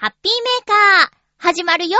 [0.00, 1.98] ハッピーメーカー、始まるよ。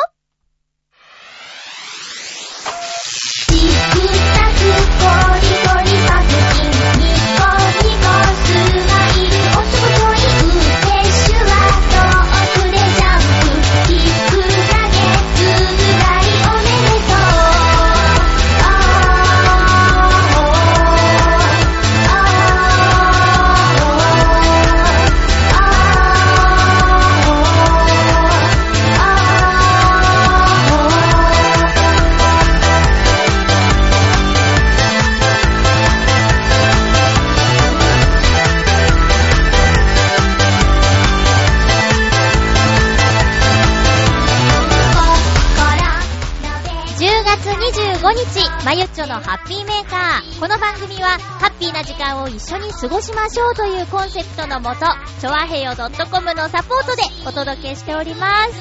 [48.65, 50.39] まゆっちょのハッピーメーカー。
[50.39, 54.81] この番組は、ハッピーな時間を一緒に過ごしましょうというコンセプトのもと、
[55.19, 58.53] ちょわへよ .com のサポートでお届けしております。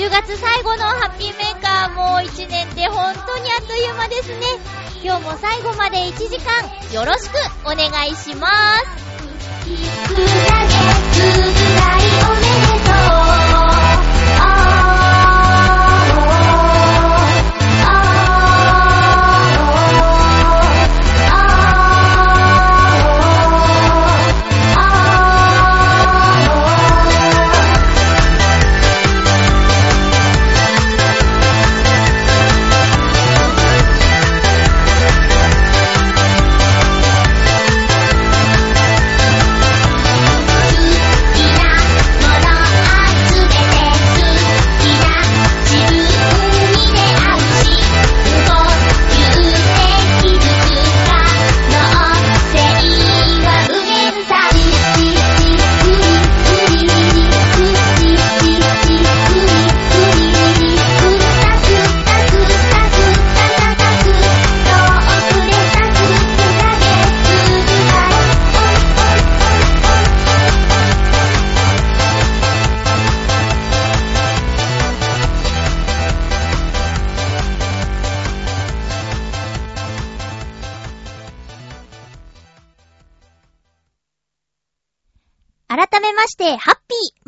[0.00, 4.46] 10月最後のハッピーメーカーもう1年で本当にあっという間ですね。
[5.04, 6.62] 今日も最後まで1時間、
[6.94, 8.54] よろしくお願いします。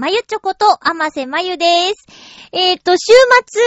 [0.04, 2.06] まゆちょこと、あませまゆです。
[2.52, 3.14] えーと、週
[3.46, 3.62] 末、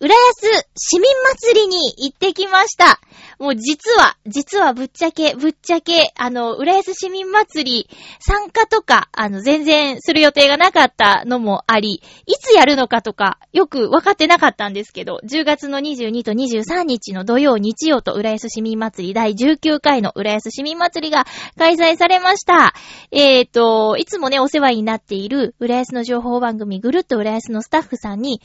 [0.00, 1.08] 浦安市民
[1.40, 2.98] 祭りに行ってきました。
[3.40, 7.88] もう実は、実はぶっちゃけ、ぶっちゃけ、あの、浦安市民祭り
[8.20, 21.24] 参加とか、あの、全然する予定がなかったのもあり、いつやるのかとか、よくわかってなかったんですけど、10月の22と23日の土曜、日曜と浦安市民祭り第19回の浦安市民祭りが
[21.56, 22.74] 開催されました。
[23.10, 28.42] えーと、いつもね、お世話になっている浦安の情報番組ぐるっと浦安のスタッフさんに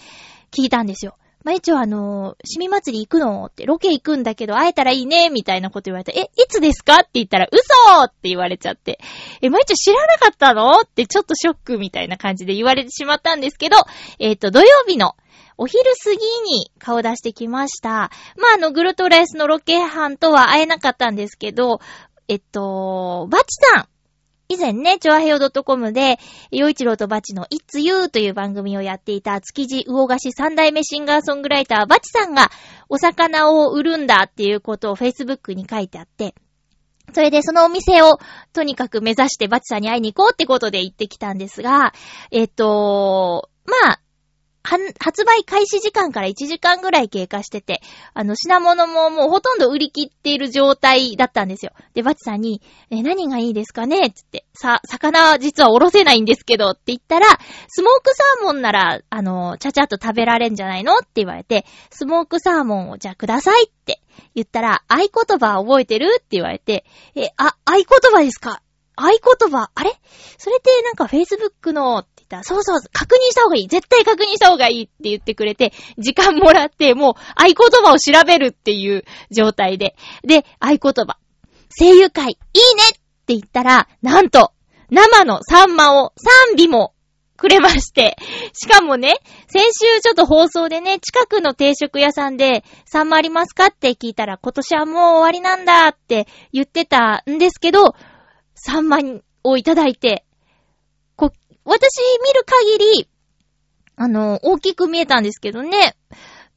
[0.52, 1.18] 聞いたんですよ。
[1.46, 9.00] まゆちょ、あのー、市民祭り行くのって、ロケ行くんだけど会えたらいいね、みたいなこと言われて、え、いつですかって言ったら、嘘って言われちゃって、
[9.44, 13.78] え、まゆちょ知らなかったのってちょっとショックみたいな感じで言われてしまったんですけど、
[14.18, 15.16] えっ、と、土曜日の
[15.56, 17.90] お昼過ぎに顔出してきました。
[17.90, 18.10] まあ、
[18.56, 21.80] あの、グルトレースのロケ班とは会えなかったんですけど、
[22.28, 23.46] えっと、バチ
[23.76, 23.88] さん
[24.48, 26.20] 以前ね、チョアヘヨ .com で、
[26.52, 32.52] 洋一郎とバチの It's You という番組をやっていた築地魚菓子三代目シンガーソングライターバチさんが
[32.88, 36.36] お魚を売るんだっていうことを Facebook に書いてあって、
[37.14, 38.20] それでそのお店を
[38.54, 41.94] とにかく目指してバチさんに会いに行こうってことで行ってきたんですが、
[42.32, 44.00] えっと、まあ、
[44.66, 47.82] 発売開始時間から1時間ぐらい経過してて、
[48.14, 51.72] あの、品物ももうほとんど売り切っている状態だったんですよ。
[51.94, 54.12] で、バチさんに、え、何がいいですかね？
[54.12, 57.28] つって、さ、魚実はおろせないんですけどって言ったら、
[57.68, 60.96] スモークサーモンなら、あの、ちゃちゃっと食べられんじゃないの？
[60.98, 64.02] って言われて、スモークサーモンをじゃあくださいって
[64.34, 66.16] 言ったら、合言葉覚えてる？
[66.18, 68.62] って言われて、え、あ、合言葉ですか？
[68.96, 69.92] 合言葉、あれ？
[70.38, 73.68] それってなんか Facebook のって言ったら、そうそう、確認した方がいい。
[73.68, 79.96] 絶対確認した方がいいって言ってくれて、時間もらって、もう合言葉を調べるっていう状態で。
[80.24, 81.18] で、合言葉。
[81.78, 82.40] 声優会、いいね
[82.90, 82.94] っ
[83.26, 84.52] て言ったら、なんと、
[84.90, 86.14] 生のサンマを
[86.56, 86.94] 3尾も
[87.38, 88.16] くれまして。
[88.54, 89.16] しかもね、
[89.48, 97.96] 先週ちょっと放送でね、近くの定食屋さんで、サンマありますかって聞いたら、今年はもう終わりなんだって言ってたんですけど、
[98.56, 98.98] サンマ
[99.44, 100.26] をいただいて、
[101.16, 101.32] こ、
[101.64, 103.10] 私見る限り、
[103.96, 105.96] あの、大きく見えたんですけどね。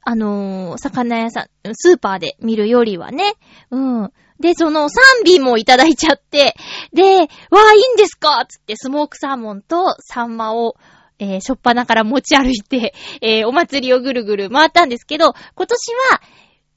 [0.02, 3.34] あの、魚屋さん、スーパーで見るよりはね。
[3.70, 4.12] うん。
[4.40, 6.54] で、その3尾もいただいちゃって、
[6.92, 7.26] で、わ
[7.70, 8.44] あ、いいんですか？
[8.48, 10.76] つってスモークサーモンとサンマを
[11.20, 16.20] えー、しょっぱなから持ち歩いて、えー、お祭りをぐるぐる回ったんですけど、今年は、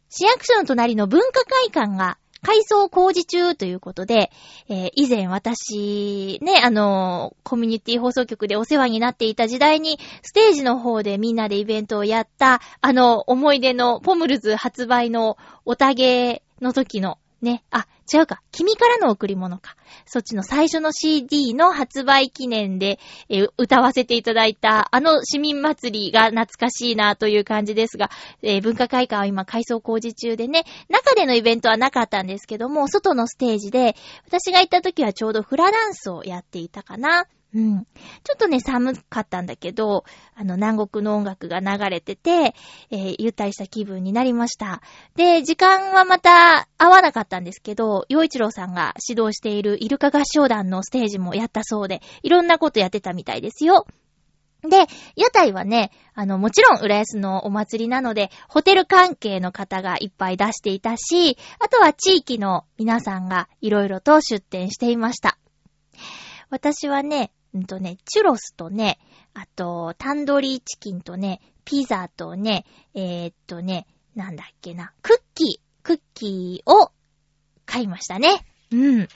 [0.09, 4.31] 市役所の隣の文化会館が改装工事中ということで、
[4.67, 18.41] えー、以前私、ね、あのー、コミュニティ放送局でお世話になっていた時代に、ステージの方でみんなでイベントをやった、あの、思い出のポムルズ発売のおたげの時のね、あ、違うか。
[18.51, 19.75] 君からの贈り物か。
[20.05, 22.99] そっちの最初の CD の発売記念で、
[23.29, 28.09] えー、歌わせていただいた、あの市民祭りが懐かしいなという感じですが、
[28.41, 33.95] えー、文化会館は今改装工事中でね、中でのイベントはなかったんですけども、外のステージで、
[34.27, 37.27] 私が行った時はちょうどフラダンスをやっていたかな。
[37.53, 37.83] うん。
[38.24, 40.06] ちょっとね、寒かったんだけど、
[40.36, 42.56] あの、南国の音楽が流れてて、
[42.92, 44.81] えー、ゆったりした気分になりました。
[45.15, 53.86] で、時間はまた合わなかったんですけど、洋一郎さんが指導しているイルカ合唱団のステージもやったそうで、いろんなことやってたみたいですよ。
[54.62, 65.38] で、屋台はね、あの、もちろん、浦安のお祭りなので、ホテル関係の方がいっぱい出していたし、あとは地域の皆さんがいろいろと出店していました。
[66.51, 69.00] 私はね、うんとね、チュロスとね、
[69.33, 76.92] あと、タンドリーチキンとね、ピザとね、えー、っとね、なんだっけな、クッキー、クッキーを
[77.65, 78.45] 買いましたね。
[78.71, 79.07] うん。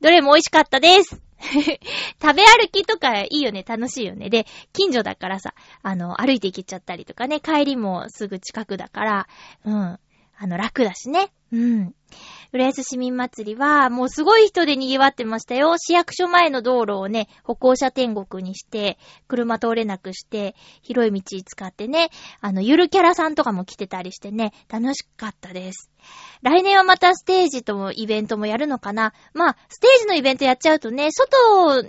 [0.00, 1.20] どれも美味しかったです。
[2.20, 4.28] 食べ歩きとかいいよね、楽しいよね。
[4.28, 9.28] で、近所だからさ、あの、歩いて行けちゃったりとかね、帰りもすぐ近くだから、
[9.64, 10.00] うん、
[10.42, 11.30] あの、楽だしね。
[11.52, 11.94] うん。
[12.54, 15.76] 浦安市民祭りは、もうすごい人で賑わってましたよ。
[15.76, 18.98] 市役所前の道路をね、歩行者天国にして、
[19.28, 22.08] 車通れなくして、広い道使ってね、
[22.40, 25.90] あの、ゆるキャラさんとかも来てたりしてね、楽しかったです。
[26.40, 31.82] 来年はまたステージともイベントもやるのかなまあ、ステージのイベントやっちゃうとね、外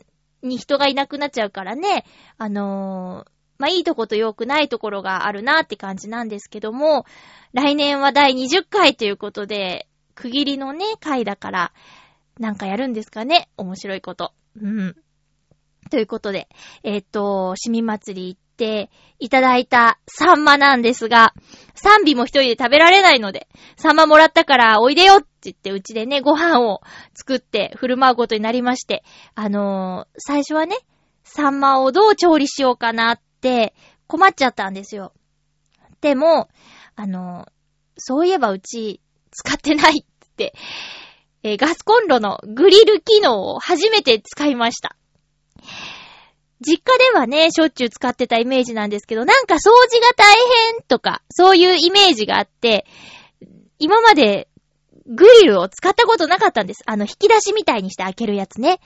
[0.44, 2.04] に人がいなくなっちゃうからね、
[2.38, 7.06] あのー、まあ、いいとこと良くないところがあるなって感じなんですけども、
[7.54, 11.74] 来年は第20回ということで、区切りのね、回だから、
[12.40, 13.50] なんかやるんですかね？
[13.58, 14.34] 面白いこと。
[14.60, 14.96] うん。
[15.92, 16.48] ということで、
[16.84, 21.36] えっ、と、市民祭り行っていただいたサンマなんですが、
[21.76, 23.48] サンビも一人で食べられないので、
[23.78, 26.82] サンマもらったからおいでよって言って、うちでね、ご飯を
[27.14, 29.04] 作って振る舞うことになりまして、
[29.36, 30.78] あのー、最初はね、
[31.24, 33.74] サンマをどう調理しようかなって
[34.08, 35.14] 困っちゃったんですよ。
[36.02, 36.50] でも、
[36.96, 37.48] あの、
[37.98, 39.02] そういえばうち
[39.32, 40.54] 使ってないって、
[41.44, 44.96] えー、ガスコンロのグリル機能を初めて使いました。
[46.66, 50.36] 実家ではね、しょっちゅう使ってたイメージなんですけど、なんか掃除が大
[50.74, 52.86] 変とか、そういうイメージがあって、
[53.80, 54.48] 今まで
[55.08, 56.84] グリルを使ったことなかったんです。
[56.86, 58.80] あの、引き出しみたいにして開けるやつね。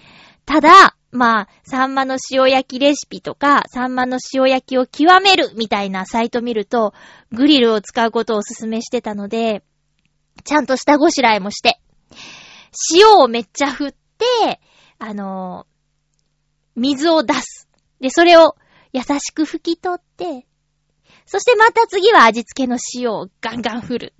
[0.45, 6.93] ただ、まあ、サンマの塩焼きレシピとか、サンマの塩焼きを極めるみたいなサイト見ると、
[7.31, 9.63] グリルを使うことをお勧めしてたので、
[10.43, 11.79] ちゃんと下ごしらえもして、
[12.93, 14.59] 塩をめっちゃ振って、
[14.99, 17.67] あのー、水を出す。
[18.01, 18.55] で、それを
[18.91, 20.45] 優しく拭き取って、
[21.25, 24.13] そしてまた次は味付けの塩をガンガン振る。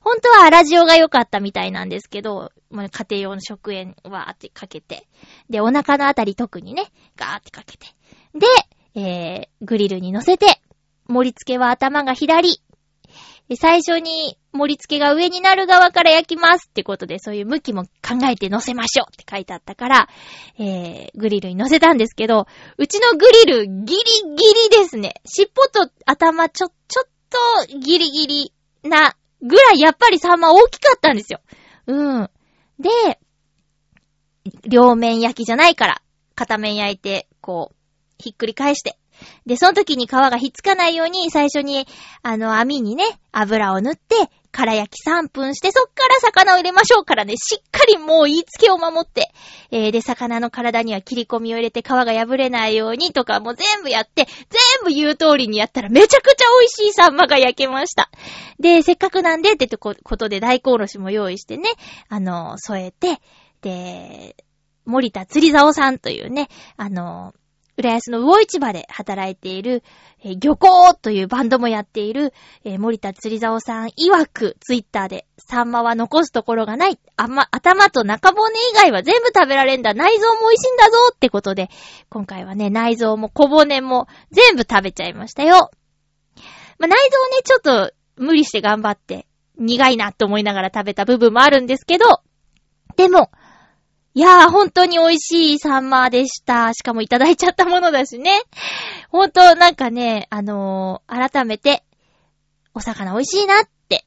[0.00, 5.06] 本当は粗塩が良かったみたいなんですけど、家庭用の食塩わーってかけて、
[5.48, 7.86] で、お腹のあたり特にね、ガーってかけて。
[8.34, 8.46] で、
[8.94, 10.60] えー、グリルに乗せて、
[11.06, 12.62] 盛り付けは頭が左、
[13.56, 20.08] 最初に盛り付けが上になる側から焼きますってことで、そういう向きも考えて乗せましょうって書いてあったから、
[20.58, 22.46] えー、グリルに乗せたんですけど、
[22.78, 25.14] うちのグリルギリギリですね。
[25.26, 27.08] 尻尾と頭ちょ、ちょっ
[27.68, 28.52] とギリギリ
[28.84, 31.40] なぐらいやっぱりサンマ大きかったんですよ。
[31.86, 32.30] うん。
[32.78, 32.90] で、
[34.66, 36.02] 両面焼きじゃないから、
[36.34, 37.76] 片面焼いて、こう、
[38.18, 38.98] ひっくり返して、
[39.46, 41.86] で、その時に皮がひっつかないように、最初に、
[42.22, 44.16] あの、網にね、油を塗って、
[44.52, 49.30] 空焼き3分して、そっから魚を入れましょうからね、しっかりもう言いつけを守って、
[49.70, 54.26] えー、で、魚の体には切り込みを入れて皮が破れないようにとかも全部やって、
[54.84, 58.10] 全部言う通りにやったらめちゃくちゃ美味しいサンマが焼けました。
[58.58, 61.68] で、せっかくなんでってことで大根おろしも用意してね、
[62.08, 63.20] あの、添えて、
[63.62, 64.36] で、
[64.84, 67.34] 森田釣り竿さんというね、あの、
[67.80, 69.82] 浦安の魚市場で働いている、
[70.22, 72.32] えー、漁港というバンドもやっている、
[72.64, 76.98] えー、森田釣り竿さん曰く、ツイッターで、サンマは残すところがない。
[77.16, 79.94] あま、頭と中骨以外は全部食べられんだ。
[79.94, 81.70] 内臓も美味しいんだぞってことで、
[82.10, 85.70] 今回はね、内臓も小骨も全部食べちゃいましたよ。
[86.78, 92.20] まあ、内臓ね、ちょっと無理して頑張って、苦いなって思いながら食べた部分もあるんですけど、
[92.96, 93.30] でも、
[94.12, 96.74] いやー、本当に美味しいサンマでした。
[96.74, 98.42] しかもいただいちゃったものだしね。
[99.08, 101.84] ほんと、なんかね、あのー改めて、
[102.74, 104.04] お魚美味しいなって。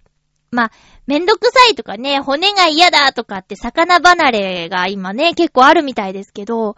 [0.52, 0.72] まあ、
[1.08, 6.76] めんどくさいとかね、骨が嫌だとかって魚離れが今ね、結構あるみたいですけど、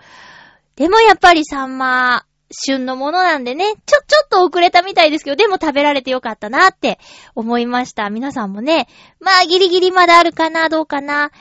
[0.76, 7.00] でもやっぱりサンマ、旬のものなんでね、ちょ、ちょっと遅れたみたいですけど、でも食べられてよかったなって
[7.34, 8.10] 思いました。
[8.12, 8.88] 皆さんもね、
[9.20, 11.32] まあギリギリまだあるかな、どうかな。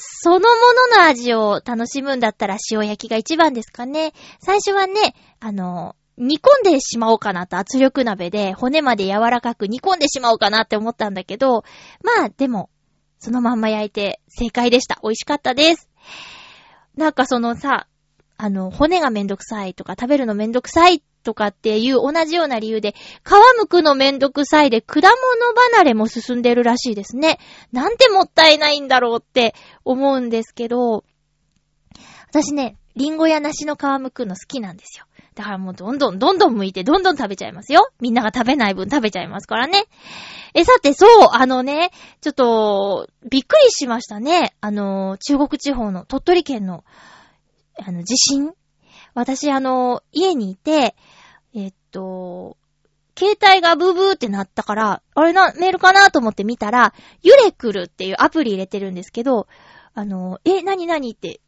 [0.00, 0.46] そのも
[0.92, 4.12] のの味を楽しむんだったら塩焼きが一番ですかね。
[4.40, 11.64] 最初はね、あの、煮込んでしまおうかなと圧力鍋で骨まで柔らかく煮込んでしまおうかなって思ったんだけど、
[12.02, 12.70] まあでも、
[13.18, 15.00] そのまんま焼いて正解でした。
[15.02, 15.88] 美味しかったです。
[16.96, 17.88] なんかそのさ、
[18.36, 25.10] あの、骨がめんどくさいとか食べるのめんどくさいとかっていう同じような理由で、皮むくのめんどくさいで果物
[25.74, 27.38] 離れも進んでるらしいですね。
[27.70, 29.54] なんてもったいないんだろうって
[29.84, 31.04] 思うんですけど、
[32.30, 35.04] 私ね、リンゴや梨の皮むくの好きなんですよ。
[35.34, 37.90] だからもうどんどんどんどん剥いてどんどん食べちゃいますよ。
[38.00, 39.84] みんなが食べない分食べちゃいますからね。
[40.54, 41.90] え、さて、そう、あのね、
[42.22, 44.54] ちょっと、びっくりしましたね。
[44.62, 46.84] あの、中国地方の鳥取県の、
[47.78, 48.52] あの、地震。
[49.14, 50.94] 私、あの、家にいて、
[51.98, 52.56] と、
[53.18, 59.48] 携帯がブーブーってなったから、あれな、メールかなと思って見たら、ユレクルっていうアプリ入れてるんですけど、
[59.94, 61.40] あの、え、なになにって、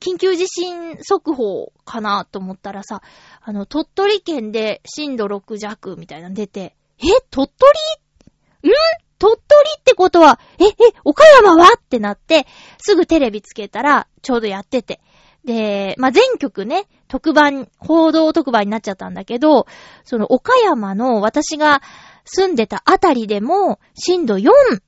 [0.00, 3.02] 緊急地震速報かなと思ったらさ、
[3.42, 8.70] あの、鳥取県で震度6弱みたいなの出て、え、鳥取？
[8.70, 8.72] ん？
[9.18, 9.42] 鳥取
[9.78, 10.72] ってことは、え、え、
[11.04, 11.74] 岡山は？
[11.78, 12.46] ってなって、
[12.78, 15.02] すぐテレビつけたら、ちょうどやってて。
[15.44, 19.66] で、まあ、全局ね、特番、報道特番になっちゃったんだけど、
[20.04, 21.80] その岡山の私が
[22.24, 24.82] 住んでたあたりでも、震度4っ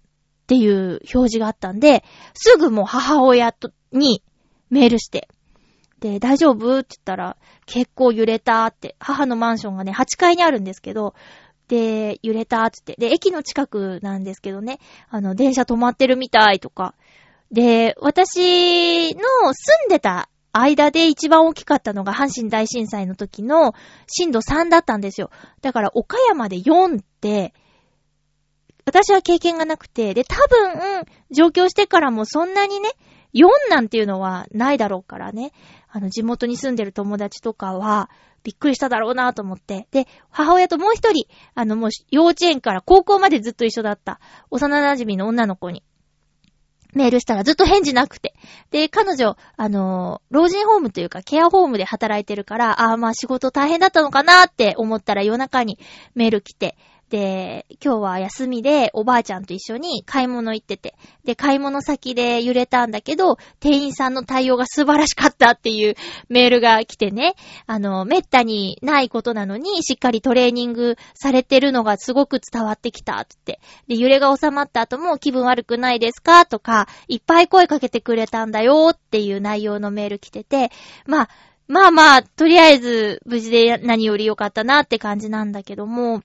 [0.47, 2.05] ていう表示があったんで、
[2.35, 4.23] すぐもう母親とに
[4.71, 5.29] メールして、
[6.01, 11.15] で、大丈夫って言ったら、結構揺れたって、母のマンションがね、8階にあるんですけど、
[11.69, 14.79] で、揺れたって言って、で、駅の近くなんですけどね、
[15.09, 16.95] あの、電車止まってるみたいとか、
[17.53, 19.23] で、私の
[19.55, 23.75] 住んでた間で一番大きかったのが阪神大震災の時の
[24.07, 25.31] 震度3だったんですよ。
[25.63, 27.55] だから岡山で4って、
[28.85, 32.91] 私は経験がなくて、で、多分、上京してからもそんなにね、
[33.35, 35.53] 4なんていうのはないだろうからね。
[35.89, 38.11] あの、地元に住んでる友達とかは、
[38.43, 39.87] びっくりしただろうなと思って。
[39.93, 45.85] で、母親ともう一人、あの、もう幼稚園から高校までずっと一緒だった、幼馴染の女の子に、
[46.93, 48.35] メールしたらずっと返事なくて。
[48.71, 55.79] で、彼女、あのー老人ホームというかケアホームで働いてるから、ああ、まあ仕事大変だったのかなって思ったら夜中に
[56.15, 56.77] メール来て、
[57.13, 65.95] で、今日は休みでおばあちゃんと一緒に買い物行ってて、で、買い物先で揺れたんだけど、店員さんの対応が素晴らしかったっていう
[66.31, 67.35] メールが来てね、
[67.67, 73.61] あの、めったにないことなのに、しっかりトレーニングされてるのがすごく伝わってきたって。
[73.89, 80.71] で、揺れが収まった後も気分悪くないですかとか、いっぱい声かけてくれたんだよっていう内容のメール来てて、
[81.05, 81.29] まあ、
[81.69, 86.23] まあまあ、とりあえず無事で何より良かったなって感じなんだけども、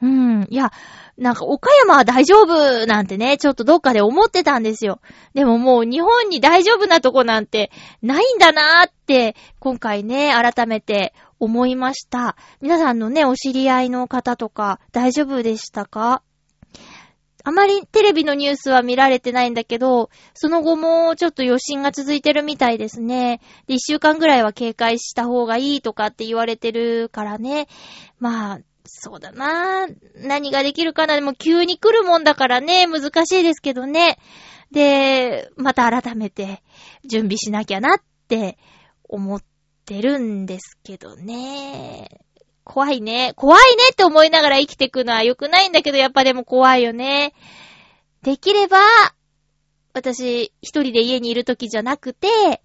[0.00, 0.46] うん。
[0.50, 0.72] いや、
[1.16, 5.00] なんか岡山は大丈夫なんてね、ちょっとどっかで思ってたんですよ。
[5.34, 7.70] でももう日本に大丈夫なとこなんて
[8.02, 12.36] ないんだなーって、今回ね、改めて思いました。
[12.60, 16.22] 皆さんのね、お知り合いの方とか大丈夫でしたか？
[17.44, 23.40] あまりテレビのニュースは見られてないんだけど、その後もちょっと余震が続いてるみたいですね。
[23.66, 27.66] で、一週間ぐらいは警戒した方がいいとかって言われてるからね。
[28.20, 29.86] まあ、そうだな
[30.16, 34.18] 何ができるかなでも急に来るもんだからね、難しいですけどね。
[34.72, 36.62] で、また改めて
[37.04, 38.58] 準備しなきゃなって
[39.04, 39.42] 思っ
[39.84, 42.08] てるんですけどね。
[42.64, 43.32] 怖いね。
[43.36, 47.34] 怖いねって思いながら生きていくのは良くないんだけど、やっぱでも怖いよね。
[48.22, 48.78] できれば、
[49.94, 52.62] 私、一人で家にいる時じゃなくて、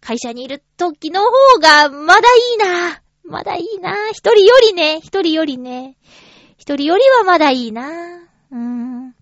[0.00, 3.03] 会社にいる時の方が、まだいいな。
[3.24, 4.10] まだいいな。
[4.10, 5.96] 一人よりね、一人よりね。
[6.58, 7.88] 一人よりはまだいいな。
[8.50, 9.14] うーん。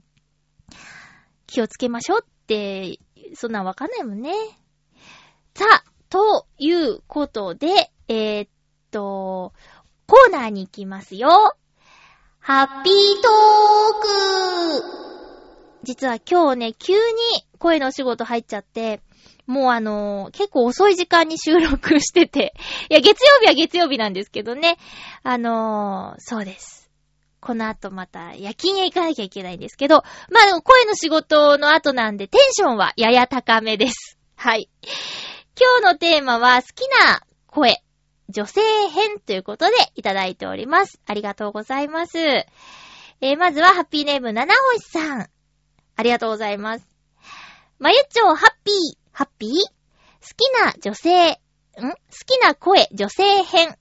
[1.47, 2.99] 気をつけましょうって、
[3.35, 4.33] そんなわかんないもんね。
[5.55, 8.49] さあ、ということで、えーっ
[8.91, 9.53] と、
[10.07, 11.57] コーナーに行きますよ。
[12.39, 15.03] ハッピートーク
[15.85, 16.99] 実は今日ね、急に
[17.59, 19.01] 声のお仕事入っちゃって、
[19.53, 22.55] もうあのー結構遅い時間に収録してて、
[22.89, 24.79] いや、月曜日は月曜日なんですけどね、
[25.23, 26.91] あのーそうです。
[27.41, 34.17] この後また夜勤へ行かなきゃいけないんですけど、まあ声の仕事の後なんでテンションはやや高めです。
[34.37, 34.71] はい。
[35.61, 37.83] 今日のテーマは好きな声
[38.31, 41.01] 女性編ということでいただいております。
[41.05, 42.19] ありがとうございます。
[42.19, 45.29] えー、まずはハッピーネーム七星さん。
[45.97, 46.93] ありがとうございます。
[47.79, 49.51] まゆっちょハッピー、ハッピー？
[49.51, 49.57] 好
[50.37, 51.35] きな女性、ん？
[51.35, 51.39] 好
[52.27, 53.77] きな声女性編。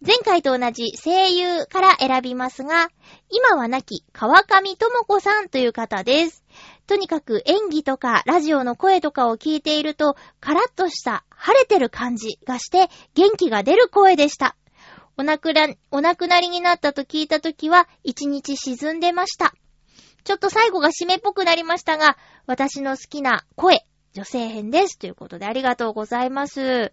[0.00, 2.88] 前回と同じ声優から選びますが、
[3.28, 6.44] 今は亡き川上智子さんという方です。
[6.86, 14.54] とにかく演技とかラジオの声とかを聞いていると、カラッとした晴れてる感じがして元気が出る声でした。
[15.16, 19.52] お亡くな、お亡くなりになったと聞いたときは一日沈んでました。
[20.22, 22.16] ちょっと最後が締めっぽくなりましたが、
[22.46, 23.84] 私の好きな声、
[24.18, 24.98] 女性編です。
[24.98, 26.90] ということでありがとうございます。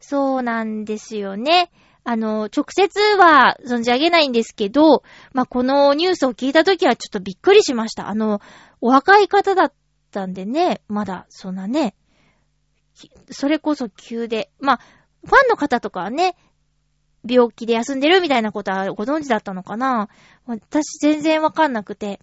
[0.00, 1.70] そうなんですよね。
[2.02, 8.08] あの、直接は存じ上げないんですけど、まあ、このニュースを聞いたときはちょっとびっくりしました。
[8.08, 8.40] あの、
[8.80, 9.72] お若い方だっ
[10.10, 11.94] たんでね、まだ、そんなね、
[13.30, 14.80] それこそ急で、まあ、
[15.24, 16.34] ファンの方とかはね、
[17.24, 20.08] 病気で休んでるみたいなことはご存知だったのかな
[20.46, 22.18] 私全然わかんなくて。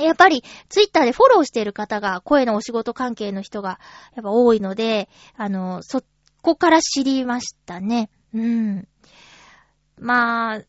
[0.00, 3.78] やっぱり、ツイッターでフォローしている方が、声のお仕事関係の人が、
[4.14, 6.02] やっぱ多いので、あの、そ
[6.42, 8.10] こから知りましたね。
[8.34, 8.88] うん。
[9.98, 10.62] まあ、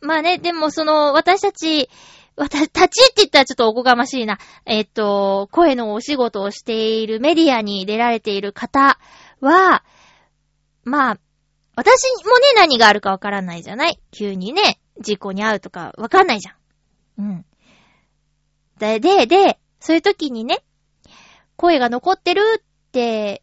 [0.00, 1.88] まあね、でもその、私たち、
[2.36, 4.38] 私たちって言ったらちょっとおこがましいな。
[4.66, 8.98] えっと、声のお仕事をしているメディアに出られている方
[9.40, 9.84] は、
[10.82, 11.18] まあ、
[11.76, 16.56] 私もね、何があるかわからないじゃない急にね、事故に遭うとかわかんないじゃん。
[17.18, 17.46] うん。
[18.78, 20.62] で、で、で、そういう時にね、
[21.56, 23.42] 声が残ってるって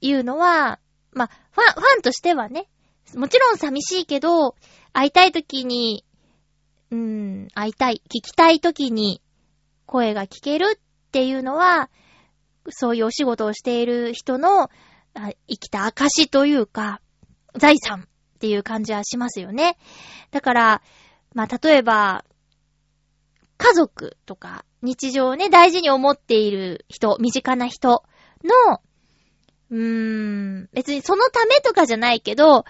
[0.00, 0.78] いうのは、
[1.12, 2.68] まあ、ファン、ファンとしてはね、
[3.14, 4.54] もちろん寂しいけど、
[4.92, 6.04] 会いたい時に、
[6.90, 9.22] うーん、会いたい、聞きたい時に
[9.86, 11.90] 声が聞けるっていうのは、
[12.70, 14.70] そういうお仕事をしている人の
[15.14, 17.00] 生きた証というか、
[17.56, 19.78] 財産っていう感じはしますよね。
[20.30, 20.82] だから、
[21.34, 22.24] まあ、例えば、
[23.58, 28.04] 家族とか、日常をね、大事に思っている人、身近な人
[28.44, 28.80] の、
[29.70, 32.64] うーん、別にそのためとかじゃないけど、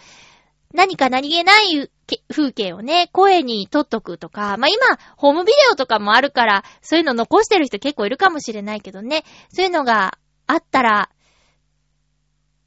[0.74, 1.90] 何か何気ない
[2.30, 11.10] 風景をね、声に撮っとくとか、まあ、今、ホームビデオとかもあるから、そういうの残してる人結構いるかもしれないけどね、そういうのがあったら、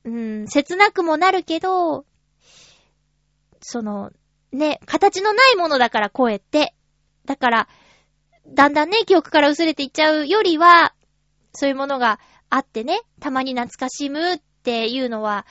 [0.03, 2.05] うーん、切なくもなるけど、
[3.61, 4.11] その、
[4.51, 6.73] ね、形のないものだから声って。
[7.25, 7.67] だから、
[8.47, 10.93] だんだんね、記憶から薄れていっちゃうよりは、
[11.53, 15.45] そういうものがあってね、たまに懐かしむっていうのは、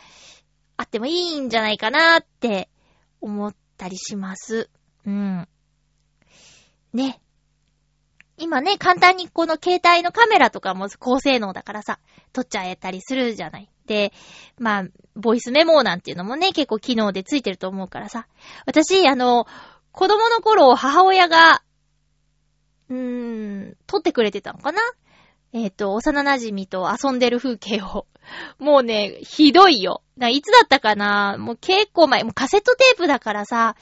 [0.76, 2.70] あってもいいんじゃないかなって
[3.20, 4.70] 思ったりします。
[5.06, 5.48] うん。
[6.92, 7.20] ね。
[8.38, 12.00] 今ね、簡単にこの携帯のカメラとかも高性能だからさ、
[12.32, 13.70] 撮っちゃえたりするじゃない。
[13.86, 14.12] で、
[14.58, 18.26] まあ、ボイスメモなんていうのもね、結構機能でついてると思うからさ。
[18.64, 19.46] 私、あの、
[19.92, 21.62] 子供の頃、母親が、
[22.90, 22.96] うー
[23.70, 24.80] ん、撮ってくれてたのかな？
[25.52, 28.06] えっ、と、幼馴染と遊んでる風景を。
[28.58, 30.02] もうね、ひどいよ。
[30.20, 31.36] いつだったかな？
[31.38, 33.74] もう結構前、もうカセットテープだからさ、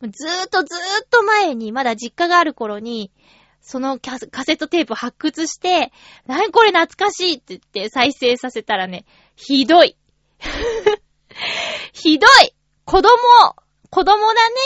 [0.00, 3.12] ずーっとずーっと前に、まだ実家がある頃に、
[3.60, 5.92] そのカセットテープ発掘して、
[6.26, 9.04] なにこれ懐かしいって言って再生させたらね、
[9.36, 9.96] ひどい。
[11.92, 13.10] ひどい子供、
[13.90, 14.56] 子供だね。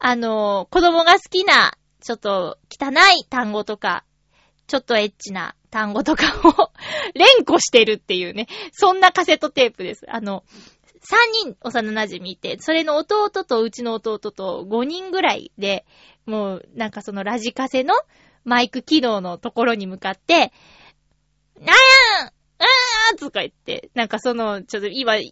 [0.00, 4.04] あの、子供が好きな、ちょっと汚い単語とか、
[4.68, 6.70] ちょっとエッチな単語とかを
[7.18, 8.46] 連呼してるっていうね。
[8.70, 10.06] そんなカセットテープです。
[10.08, 10.44] あの、
[11.00, 15.84] 三人幼馴染いて、それの弟とうちの弟と5人ぐらいで、
[16.26, 17.92] もうなんかそのラジカセの
[18.44, 20.52] マイク機能のところに向かって、
[21.58, 21.66] なん
[22.20, 25.26] やんーとか言って、なんかその、ちょっと今、今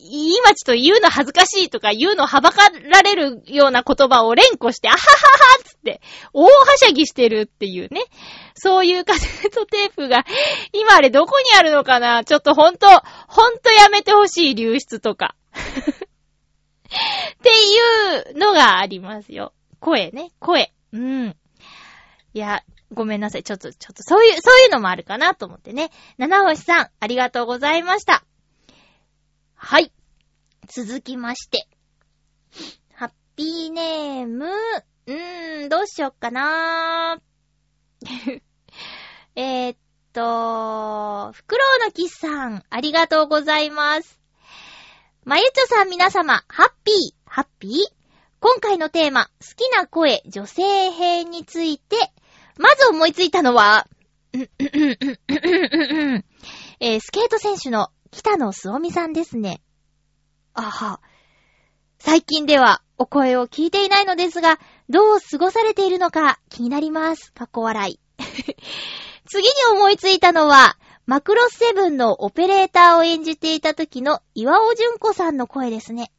[0.54, 6.00] ちょっと言うの恥ずかしいとか言うのはばかられるような言葉を連呼して、あはははつって、
[6.32, 8.02] 大はしゃぎしてるっていうね。
[8.54, 10.24] そういうカセットテープが、
[10.72, 12.24] 今あれどこにあるのかな？
[12.24, 12.86] ちょっとほんと、
[13.28, 15.34] ほんとやめてほしい流出とか。
[15.54, 19.52] っていうのがありますよ。
[19.80, 20.72] 声ね、声。
[20.92, 21.36] うん。
[22.32, 23.42] いや、ごめんなさい。
[23.42, 25.90] ちょっと、ちょっと、そういう、そういうのもあるかなと思ってね。
[26.18, 28.24] 七星さん、ありがとうございました。
[29.54, 29.92] はい。
[30.68, 31.66] 続きまして。
[32.94, 34.46] ハッピーネーム、
[35.06, 37.18] うーん、どうしよっかな
[39.36, 39.76] えっ
[40.12, 44.20] と、フクロウのキスさん、ありがとうございます。
[45.24, 48.04] まゆちょさん皆様、ハッピー、ハッピー？
[48.40, 51.96] 今回のテーマ、好きな声、女性編について、
[52.58, 53.86] まず思いついたのは、
[54.32, 59.60] えースケート選手の北野すおみさんですね。
[60.54, 61.00] あは。
[61.98, 67.32] 最近ではお声を聞いていないのですが、どう過ごされているのか気になります。
[67.32, 68.00] かっこ笑い。
[69.26, 76.12] 次に思いついたのは、マクロスセブンのオペレーターを演じていた時の岩尾純子さんの声ですね。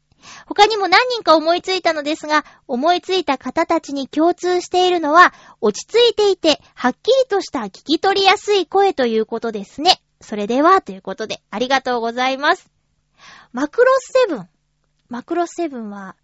[0.46, 10.02] 他にも何人か思いついたのですが、思いついた方たちに共通しているのは、落ち着いていて、はっきりとした聞き取りやすい声ということですね。
[10.22, 12.70] それでは、ということで、ありがとうございます。
[13.52, 14.50] マクロスセブン。
[15.10, 16.16] マクロスセブンは、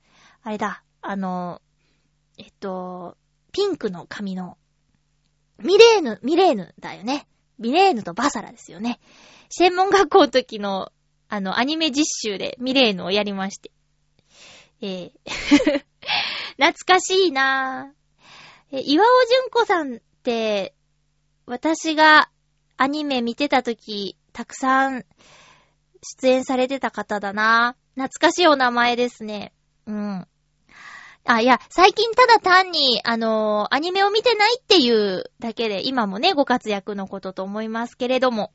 [0.44, 1.62] あれだ、あの、
[2.38, 3.18] えっと、
[3.52, 4.58] ピンクの髪の、
[5.60, 7.28] ミレーヌ、ミレーヌだよね。
[7.60, 9.00] ミレーヌとバサラですよね。
[9.50, 10.92] 専門学校の時の、
[11.30, 13.72] あの、アニメ実習でミレーヌをやりまして。
[14.82, 15.12] えー
[16.58, 18.78] 懐かしいなぁ。
[18.78, 20.74] え、岩尾純子さんって、
[21.46, 22.30] 私が
[22.78, 25.04] アニメ見てた時、たくさん
[26.22, 29.54] 出演されてた方だなぁ懐かしいお名前ですね。
[29.86, 30.28] うん。
[31.26, 38.52] あ、いや、最近ただ単に、あのーアニメを見てないっていうだけで、今もね、ご活躍のことと思いますけれども。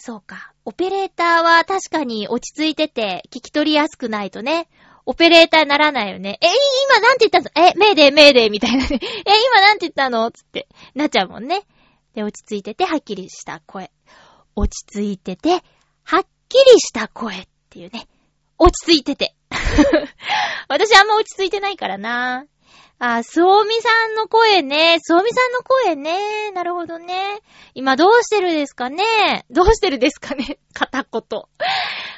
[0.00, 0.54] そうか。
[0.64, 4.68] オペレーターは確かに落ち着いてて、聞き取りやすくないとね、
[5.04, 6.38] オペレーターにならないよね。
[6.40, 7.68] え、今なんて言ったの？
[7.68, 8.88] え、メーデーメーデーみたいなね。
[8.98, 10.30] え、今なんて言ったの？
[10.30, 11.64] つって、なっちゃうもんね。
[12.14, 13.90] で、落ち着いてて、はっきりした声。
[14.56, 15.62] 落ち着いてて、
[16.02, 18.08] はっきりした声っていうね。
[18.58, 19.34] 落ち着いてて。
[20.68, 22.46] 私あんま落ち着いてないからな。
[23.02, 24.98] あ、そうみさんの声ね。
[25.00, 26.50] そうみさんの声ね。
[26.52, 27.40] なるほどね。
[27.72, 31.22] 今どうしてるですかねどうしてるですかね 片言。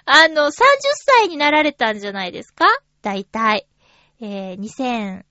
[0.07, 0.51] あの、30
[1.21, 2.67] 歳になられたんじゃないですか
[3.01, 3.69] 大体。
[4.21, 5.23] えー、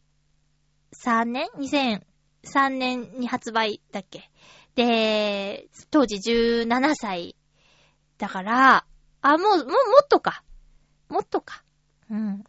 [1.01, 4.31] 2003年 ?2003 年に発売だっけ
[4.75, 7.35] で、当時17歳。
[8.17, 8.85] だから、
[9.21, 10.45] あ、もう、もう、もっとか。
[11.09, 11.61] もっとか。
[12.09, 12.45] うん。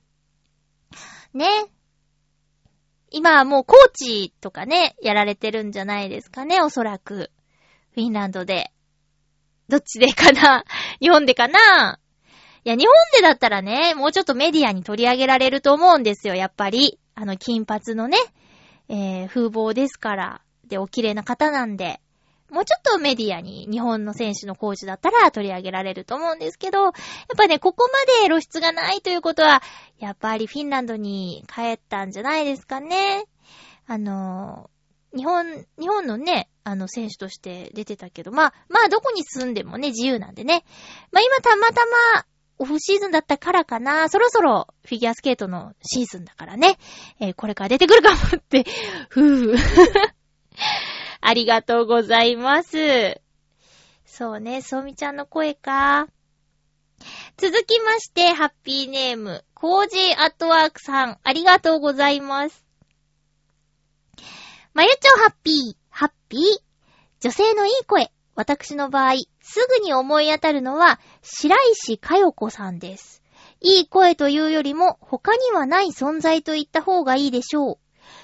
[1.34, 1.48] ね。
[3.14, 7.30] 今はもうコーチとかね、やられてるんじゃないですかね、おそらく。
[7.94, 8.72] フィンランドで。
[9.68, 10.64] どっちでかな？
[11.00, 11.98] 日本でかな？
[12.64, 16.98] いや、日本でだったらね、もうちょっとメディアに取り上げられると思うんですよ、やっぱり。
[17.14, 18.18] あの、金髪のね、
[18.88, 20.42] えー、風貌ですから。
[20.66, 22.01] で、お綺麗な方なんで。
[22.52, 26.92] もうちょっとメディアに日本の選手のコーチだったら取り上げられると思うんですけど、やっ
[27.36, 29.62] ぱね、ここまで露出がないということは、
[29.98, 33.24] やっぱりフィンランドに帰ったんじゃないですかね。
[33.86, 34.70] あの、
[35.16, 40.64] 日本、日本のね、あの選手として出てたけど、まあ、まあどこに住んでもね、自由なんでね。
[41.10, 42.26] まあ今たまたま、
[42.58, 44.08] オフシーズンだったからかな。
[44.10, 46.78] そろそろフィギュアスケートのシーズンだからね。
[47.18, 48.64] えーこれから出てくるかもって、
[49.08, 49.58] ふぅ。
[51.22, 53.20] ありがとうございます。
[54.04, 56.08] そうね、そうみちゃんの声か。
[57.36, 62.66] 続きまして、ハッピーネーム、コージーアットワークさん、ありがとうございます。
[64.74, 66.40] まゆちょハッピー、ハッピー？
[67.20, 68.10] 女性のいい声。
[68.34, 73.22] 私の場合、すぐに思い当たるのは、白石加代子さんです。
[73.60, 77.78] いい声というよりも、他にはない存在と言った方がいいでしょう。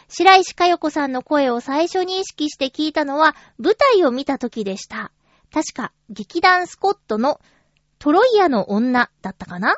[0.08, 5.12] 白石かよこさんの声を最初に意識して聞いたのは、舞台を見た時でした。
[5.52, 7.40] 確か、劇団スコットの
[7.98, 9.76] トロイアの女だったかな？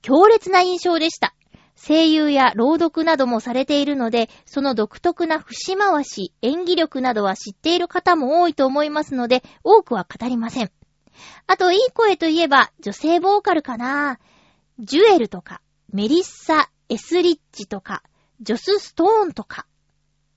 [0.00, 1.34] 強烈な印象でした。
[1.76, 10.70] 声優や朗読などもされているので、その独特な節回し、演技力などは知っている方も多いと思いますので、多くは語りません。
[11.48, 14.20] あと、いい声といえば、女性ボーカルかな？
[14.78, 15.60] ジュエルとか、
[15.92, 18.02] メリッサ・エスリッチとか、
[18.40, 19.66] ジョス・ストーンとか。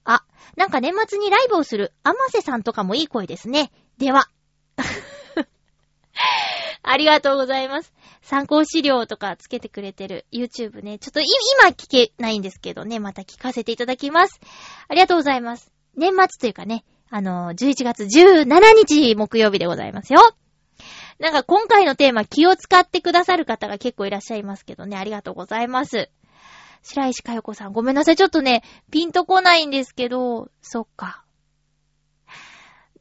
[0.04, 0.24] あ、
[0.56, 3.72] なんか年末にライブをするアマセさんとかもいい声ですね。
[3.98, 4.30] では。
[6.84, 7.94] ありがとうございます。
[8.22, 11.00] 参考資料とかつけてくれてる YouTube ね。
[11.00, 13.00] ちょっと今聞けないんですけどね。
[13.00, 14.40] また聞かせていただきます。
[14.88, 15.72] ありがとうございます。
[15.96, 20.20] 年末というかね、あの、11月17日木曜日でございますよ。
[21.20, 24.98] なんか今回のテーマ気を使ってくださる方が結構いらっしゃいますけどね。
[24.98, 26.10] ありがとうございます。
[26.88, 28.16] 白石かよこさん、ごめんなさい。
[28.16, 31.26] ちょっとね、ピンとこないんですけど、そっか。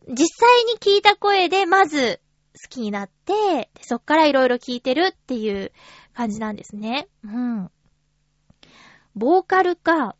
[0.08, 2.20] 実際に聞いた声で、まず、
[2.62, 5.72] 好きになって、そっからいろいろ聞いてるっていう
[6.14, 7.08] 感じなんですね。
[7.22, 7.70] うん。
[9.14, 10.16] ボーカルか。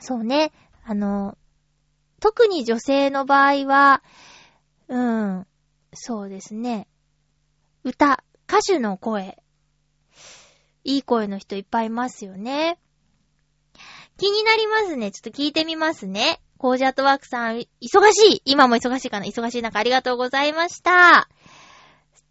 [0.00, 0.52] そうね。
[0.84, 1.36] あの、
[2.20, 4.02] 特に女性の場合は、
[4.88, 5.46] うん、
[5.92, 6.88] そうですね。
[7.84, 9.38] 歌、歌手の声。
[10.88, 12.78] いい声の人いっぱいいますよね。
[14.16, 15.10] 気になりますね。
[15.10, 16.40] ちょっと聞いてみますね。
[16.56, 17.66] コージアットワークさん、忙
[18.10, 21.28] しい今も忙しいかな忙しい中ありがとうございました。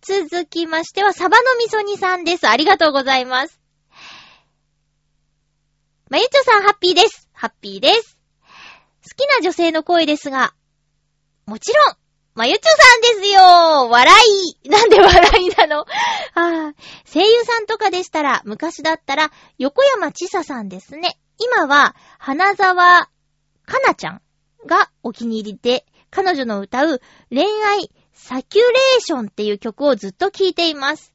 [0.02, 2.50] 続きましては、サバの味噌煮さんです。
[2.50, 3.62] ありがとうございます。
[6.10, 7.30] まゆちょさんハッピーです。
[7.34, 8.18] ハッピーです。
[8.42, 10.56] 好きな女性の声ですが、
[11.46, 11.96] もちろん、
[12.38, 14.14] まゆちょさんですよ笑
[14.64, 15.86] い なんで笑いなの？
[16.36, 16.74] あ、
[17.12, 21.18] 声優さんとかでしたら、昔だったら、横山ちささんですね。
[21.40, 23.10] 今は、花沢
[23.66, 24.22] かなちゃん
[24.68, 31.14] がお気に入りで、彼女の歌う恋愛サキュレーションっていう曲をずっと聴いています。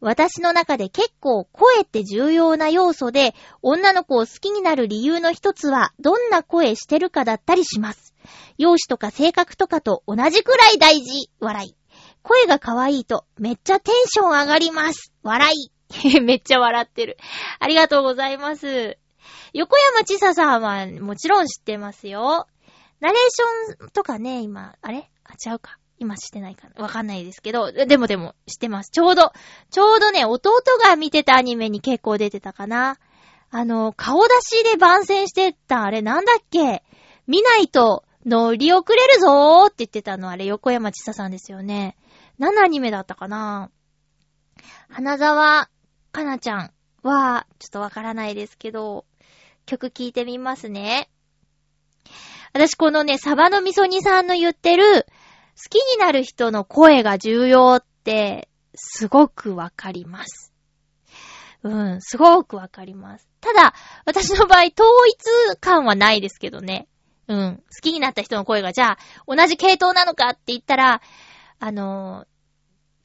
[0.00, 8.13] 私の中で結構声って重要な要素で、女の子を好きになる理由の一つは、どんな声してるかだったりします。
[8.58, 11.30] 容姿とか性格とかと同じくらい大事。
[11.40, 11.76] 笑い。
[12.22, 15.12] 声が可愛いとめっちゃテンション上がります。
[15.22, 16.20] 笑い。
[16.22, 17.18] めっちゃ笑ってる。
[17.58, 18.98] ありがとうございます。
[19.52, 22.46] 横山ちささんはもちろん知ってますよ。
[23.00, 25.10] ナレーションとかね、今、あれ？
[25.24, 25.78] あ、違うか。
[25.98, 28.90] 今してないかなわかんないですけど、でもでも知ってます。
[28.90, 29.32] ちょうど、
[29.70, 30.50] ちょうどね、弟
[30.82, 32.98] が見てたアニメに結構出てたかな。
[33.50, 36.82] あの、顔出しで番宣してたあれなんだっけ？
[37.26, 41.96] 見ないと乗り遅れるぞーって言ってたのあれ横山ちささんですよね。
[42.38, 43.70] 何アニメだったかな？
[44.88, 45.68] 花沢
[46.12, 49.04] かなちゃんは、ちょっとわからないですけど、
[49.66, 51.10] 曲聴いてみますね。
[52.52, 55.06] 私このね、サバの味噌煮さんの言ってる、好
[55.70, 60.52] きになる人の声が重要って、すごくわかります。
[61.62, 63.28] うん、すごくわかります。
[63.40, 66.88] ただ、私の場合、統一感はないですけどね。
[67.28, 71.00] うん、好きになった人の声が、じゃあ、同じ系統なのかって言ったら、
[71.58, 72.34] あのー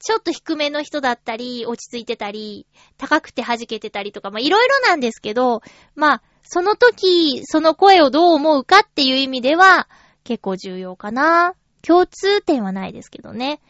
[0.02, 5.60] ちょっと低めの人だったり、落ち着いてたり、高くて弾けてたりとか、まあ、いろいろなんですけど、
[5.94, 9.88] まあ、その時、その声をどう思うかっていう意味では、
[10.24, 11.54] 結構重要かな。
[11.82, 13.60] 共通点はないですけどね。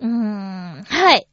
[0.00, 1.28] うーん、はい。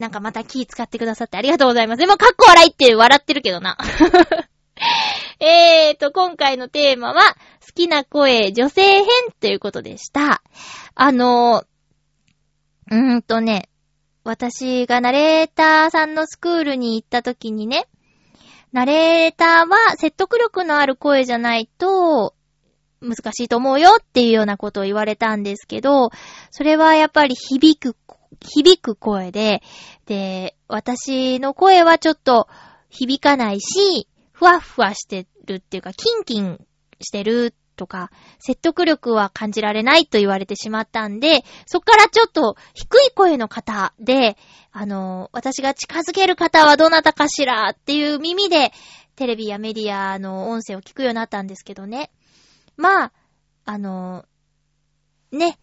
[0.00, 1.98] なんかまた気使ってくださってありがとうございます。
[1.98, 3.78] でも、かっこ笑いって笑ってるけどな。
[5.40, 7.36] えーと、今回のテーマは、
[7.66, 9.06] 好きな声、女性編
[9.40, 10.42] ということでした。
[10.94, 11.64] あの
[12.90, 13.68] うーんとね、
[14.24, 17.86] 私がナレーターさんのスクールに行った時にね、
[18.72, 22.34] ナレーターは説得力のある声じゃないと
[23.00, 26.10] 難しいと思うよっていうようなことを言われたんですけど、
[26.50, 27.96] それはやっぱり響く、
[28.40, 29.62] 響く声で、
[30.06, 32.48] で、私の声はちょっと
[32.90, 34.08] 響かないし、
[34.38, 36.64] ふわふわしてるっていうか、キンキン
[37.00, 44.36] してるとか、説得力は感じられないと言われてしまったんで、そっからちょっと低い声の方で、
[44.70, 48.70] あの、私が近づける方はどなたかしらっていう耳で、
[49.16, 52.12] テレビやメディアの音声を聞くようになったんですけどね。
[52.76, 53.12] まあ、
[53.64, 54.24] あの、
[55.32, 55.58] ね、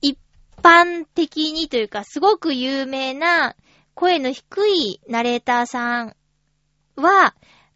[0.00, 0.16] 一
[0.62, 3.56] 般的にというか、すごく有名な
[3.94, 6.16] 声の低いナレーターさん
[6.96, 7.34] は、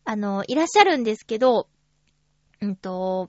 [0.08, 1.68] あの、いらっしゃるんですけど、
[2.62, 3.28] うんと、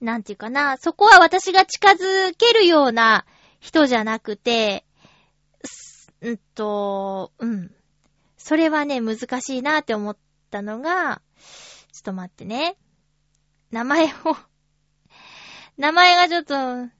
[0.00, 3.26] なんていうかな、そこは私が近づけるような
[3.60, 4.86] 人じゃなくて、
[5.62, 7.74] すうんと、うん。
[8.38, 10.16] それはね、難しいなって思っ
[10.50, 11.20] たのが、
[11.92, 12.78] ちょっと待ってね。
[13.70, 14.10] 名前を、
[15.76, 16.90] 名前がちょっと、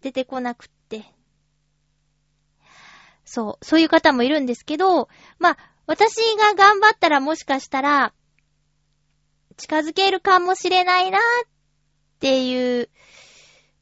[0.00, 1.04] 出てこなくって。
[3.24, 8.14] そう、そういう方もいるんですけど、まあ、私が頑張ったらもしかしたら、
[9.56, 11.20] 近づけるかもしれないなっ
[12.20, 12.88] ていう、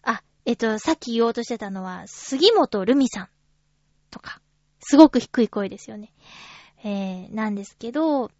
[0.02, 3.28] あ、えっと、さっき言おうとしてたのは、杉本るみさん
[4.10, 4.40] とか、
[4.80, 6.12] すごく低い声ですよね。
[6.82, 8.30] えー、なんですけど、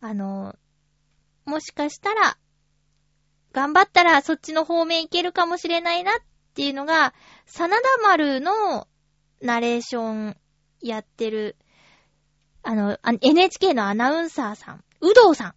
[0.00, 0.54] あの、
[1.44, 2.38] もしかしたら、
[3.52, 6.14] 頑張ったらそっちの方面いけるかもしれないなっ
[6.54, 7.14] ていうのが、
[7.46, 8.86] 真田丸の
[9.40, 10.36] ナレーション
[10.80, 11.56] やってる、
[12.68, 15.54] あの、NHK のアナウンサーさん、うどうさん。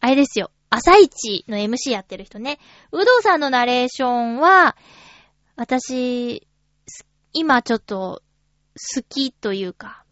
[0.00, 0.50] あれですよ。
[0.68, 2.58] 朝一の MC やってる人ね。
[2.92, 4.76] うどうさんのナレーションは、
[5.56, 6.46] 私、
[7.32, 8.22] 今ちょっと
[8.94, 10.04] 好きというか、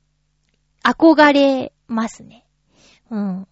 [0.82, 2.46] 憧れますね。
[3.10, 3.44] うん。
[3.44, 3.48] 好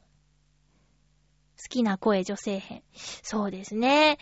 [1.69, 2.83] きな声女性編。
[2.95, 4.17] そうですね。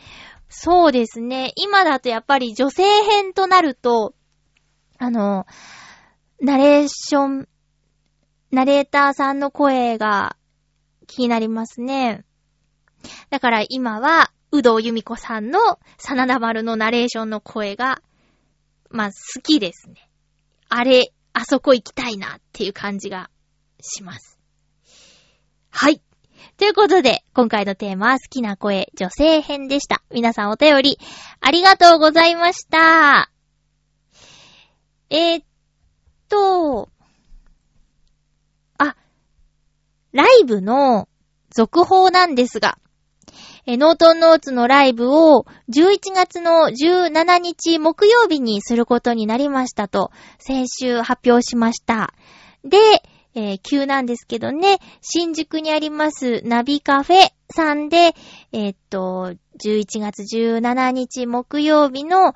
[0.48, 1.52] そうですね。
[1.54, 4.16] 今だとやっぱり女性編となると、
[4.98, 5.46] あの、
[6.40, 7.48] ナレーション、
[8.50, 10.36] ナレーターさんの声が
[11.06, 12.24] 気になりますね。
[13.30, 18.00] だから今は、うどうゆみこさんの真田丸のナレーションの声が、
[18.90, 20.08] まあ好きですね。
[20.68, 23.30] あれ、あそこ行きたいなっていう感じが
[23.80, 24.38] します。
[25.70, 26.02] はい。
[26.56, 30.02] ということで、今回のテーマは好きな声女性編でした。
[30.10, 30.98] 皆さんお便り
[31.40, 33.30] ありがとうございました。
[35.10, 35.44] えー、っ
[36.28, 36.90] と、
[38.78, 38.96] あ、
[40.18, 41.08] ライブの
[41.48, 42.76] 続報なんですが、
[43.66, 52.14] えノートンノーツのライブを11月の17日木曜日にすることになりましたと、先週発表しました。
[52.64, 52.78] で、
[53.36, 58.16] えー急なんですけどね、新宿にありますナビカフェさんで、
[58.50, 62.34] えーっと、11月17日木曜日の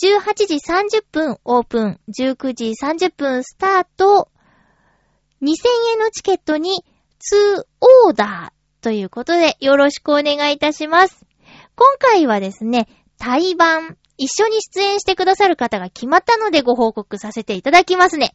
[0.00, 4.28] 18時30分オープン、19時30分スタート、
[5.42, 5.48] 2000
[5.92, 6.84] 円のチケットに
[7.18, 7.64] 2
[8.06, 11.26] オーダーということでよろしくお願いいたします。
[11.74, 18.34] 今回はですね、対バン、一緒に出演してくださる方が決まったのでご報告させていただきますね。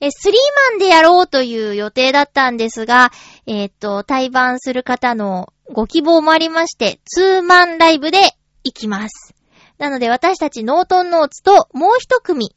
[0.00, 0.40] え、スリー
[0.72, 3.10] マンでやろうという予定だったんですが、
[3.46, 8.18] えーっと、対バンする方のご希望もありまして、ツーマンライブで
[8.62, 9.34] 行きます。
[9.78, 12.54] なので私たちノートンノーツともう一組、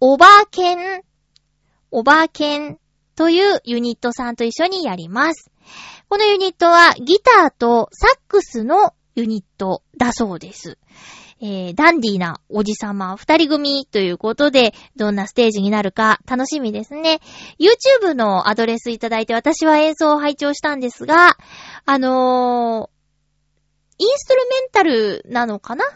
[0.00, 1.02] おばあけん、
[1.90, 2.78] おばあけん
[3.20, 5.50] というユニットさんと一緒にやります。
[6.08, 10.78] このユニットはギターとサックスのユニットだそうです。
[11.42, 17.20] えー、ダンディーなおじさま二人組ということで、どんなステージになるか楽しみですね。
[17.58, 21.36] YouTube のアドレスいただいて私は演奏を拝聴したんですが、
[21.84, 25.88] あのー、インストルメンタルなのかなっ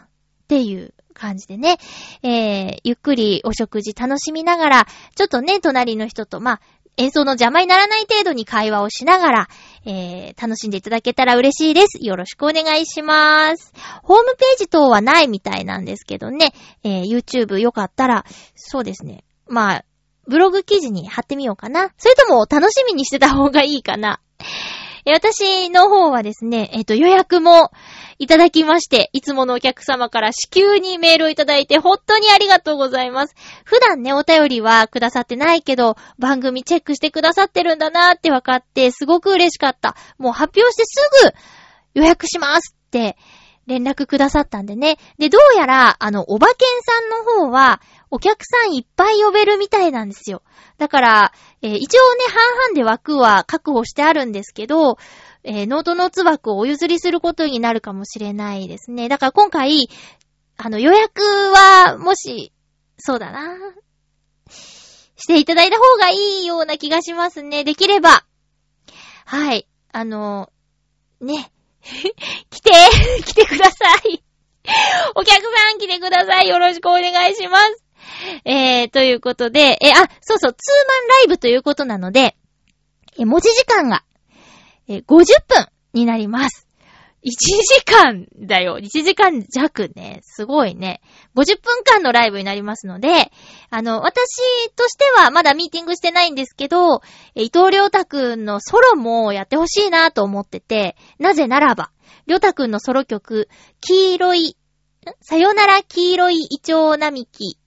[0.47, 1.77] ていう感じでね、
[2.21, 6.61] えー、ゆっくりお食事楽しみながら、ちょっとね、隣の人と、まあ、
[6.97, 9.47] 演奏の邪魔にならない程度に会話をしながら、
[9.85, 11.99] えー、楽しんでいただけたら嬉しいです。
[12.01, 13.73] よろしくお願いします。
[14.03, 16.53] ホームページ等はないみたいなんですけどね、
[16.83, 19.23] えー、YouTube よかったら、そうですね。
[19.47, 19.85] まあ、
[20.27, 21.91] ブログ記事に貼ってみようかな。
[21.97, 24.21] それとも楽しみにしてた方がいいかな。
[25.05, 27.71] 私の方はですね、えっ、と、予約も
[28.17, 33.35] いただきまして、いつものお客様から至急にメールをいただいて、本当にありがとうございます。
[33.65, 39.95] 普段ね、お便りはくださってないけど、番組チェックしてくださってるんだなーって分かって、すごく嬉しかった。
[40.17, 41.33] もう発表してす
[41.93, 43.17] ぐ予約しますって
[43.67, 44.97] 連絡くださったんでね。
[45.17, 47.81] で、どうやら、あの、おばけんさんの方は、
[48.15, 50.41] お客さんいっぱい呼べるみたいなんですよ。
[50.77, 54.97] だから、えー一応ね、半々で枠は確保してあるんですけど、
[55.43, 59.09] えーノートノーツ枠をお譲りすることになるかもしれないですね。
[59.09, 59.89] だから今回、
[60.55, 62.53] あの、予約は、もし、
[62.97, 63.57] そうだな。
[64.49, 67.65] していただいた方がいいような気がしますね。
[67.65, 68.25] できれば。
[69.25, 69.67] はい。
[69.91, 70.49] あの、
[71.19, 71.51] ね。
[72.49, 72.71] 来て
[73.25, 74.23] 来てください
[75.15, 77.84] お客さん来てくださいよろしくお願いします
[78.45, 82.35] えー、ということで、えあ、そうそう、ツーマンライブということなので、
[83.17, 84.03] え、持ち時間が、
[84.87, 86.65] え50分になります。
[87.25, 88.77] 1時間だよ。
[88.77, 90.19] 1時間弱ね。
[90.21, 91.01] すごいね。
[91.35, 93.31] 50分間のライブになりますので、
[93.71, 94.15] あの、私
[94.75, 97.01] としてはまだミーティングしてないんですけど、
[97.33, 101.89] え伊藤良太くんのソロもやってほしいなと思ってて、なぜならば、
[102.27, 103.49] 良太くんのソロ曲、
[103.81, 104.55] 黄色い、ん？
[105.21, 107.57] さよなら黄色いイチョウ並木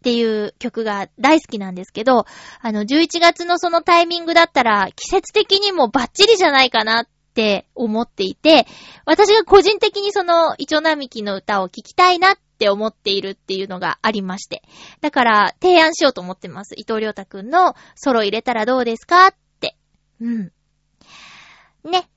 [0.00, 2.24] っていう曲が大好きなんですけど、
[2.62, 8.66] あの、11月のそのタイミングだったら、季節的にもバッチリじゃないかなって思っていて、
[9.04, 14.62] 私が個人的にその、イチョ並木の歌を聴きたいなって思っているっていうのがありまして。
[15.02, 16.74] だから、提案しようと思ってます。
[16.78, 19.76] 伊藤良太くんのソロ入れたらどうですかって。
[20.18, 20.52] うん。
[21.84, 22.08] ね。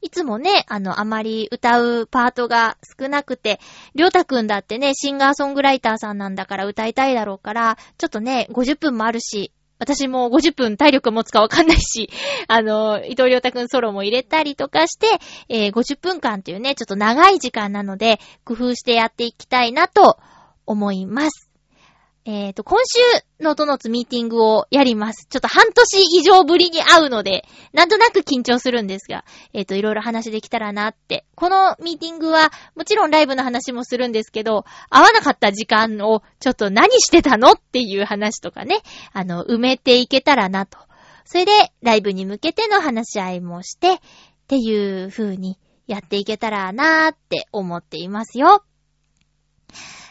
[0.00, 3.60] いつもね、あの、あまり歌うパートが少なくて、
[3.94, 12.10] りょうたくんだってね、シンガーソングライターさんなんだから歌いたいだろうから、ちょっとね、50分もあるし、私も50分体力持つかわかんないし、
[12.48, 15.06] あの、伊藤りょうたくんソロも入れたりとかして、
[15.48, 20.18] えー50分間っていうね、ちょっと長い時間なので、工夫してやっていきたいなと
[20.66, 21.47] 思います。
[22.24, 25.26] えっ、と、今週のトノーツミーティングをやります。
[25.30, 31.24] ちょっと半年以上ぶりに会うので、なんとなく緊張するんですが、えっ、と、いろいろ話できたらなって。
[31.34, 38.82] このミーティングは、もちろんライブの話もするんですけど、会わなかった時間を、ちょっと何してたのっていう話とかね、
[39.12, 40.78] あの、埋めていけたらなと。
[41.24, 43.98] それで、ライブに向けての話し合いもして、っ
[44.48, 48.62] ていう風にやっていけたらなーって思っていますよ。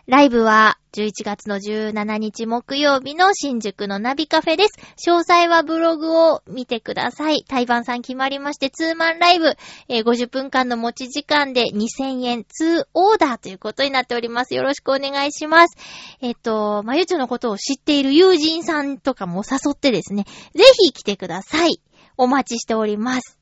[0.08, 4.80] ライブは11月の17日木曜日の新宿のナビカフェです。
[5.06, 7.44] 詳細はブログを見てください。
[7.46, 9.58] 台湾さん決まりまして、ツーマンライブ、
[9.90, 14.56] えー50分間の持ち時間で2000円、2オーダーということになっております。
[14.56, 15.76] よろしくお願いします。
[16.22, 20.24] えっ、と、まゆちょのことを知っている友人さんとかも誘ってですね、
[20.56, 21.82] ぜひ来てください。
[22.16, 23.38] お待ちしております。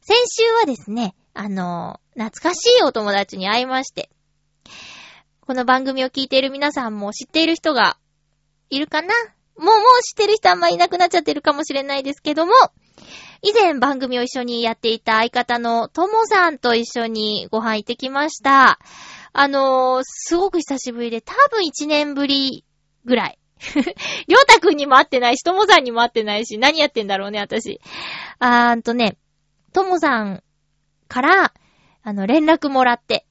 [0.00, 4.08] 先週はですね、あの、懐かしいお友達に会いまして、
[5.48, 7.96] この番組を聞いている皆さんも知っている人が
[8.68, 9.08] いるかな
[9.56, 12.52] もう、もう知ってる人あんまいなくなっちゃってるかもしれないですけども、
[13.40, 18.78] 以前番組を一緒にやっていた相方のともさんと一緒にご飯行ってきました。
[19.32, 22.66] あのー、すごく久しぶりで、多分1年ぶり
[23.06, 23.38] ぐらい。
[24.28, 27.80] りょうたくんにも会ってないし、ともさんにも会ってないし、何やってんだろうね、私。
[28.38, 29.16] あーんとね、
[29.72, 30.42] ともさん
[31.08, 31.54] から、
[32.02, 33.24] あの、連絡もらって。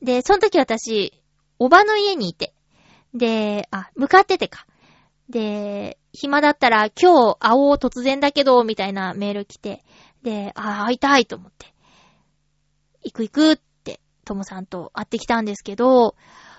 [0.00, 1.17] で、その時私、
[1.58, 2.54] おばの家にいて。
[3.14, 4.66] で、あ、向かっててか。
[5.28, 9.84] で、暇だったら今日会おう突然だけど、みたいなメール来て。
[10.22, 11.74] で、あ、会いたいと思って。
[13.02, 16.16] 行く行くって、ともさんと会ってきたんですけど、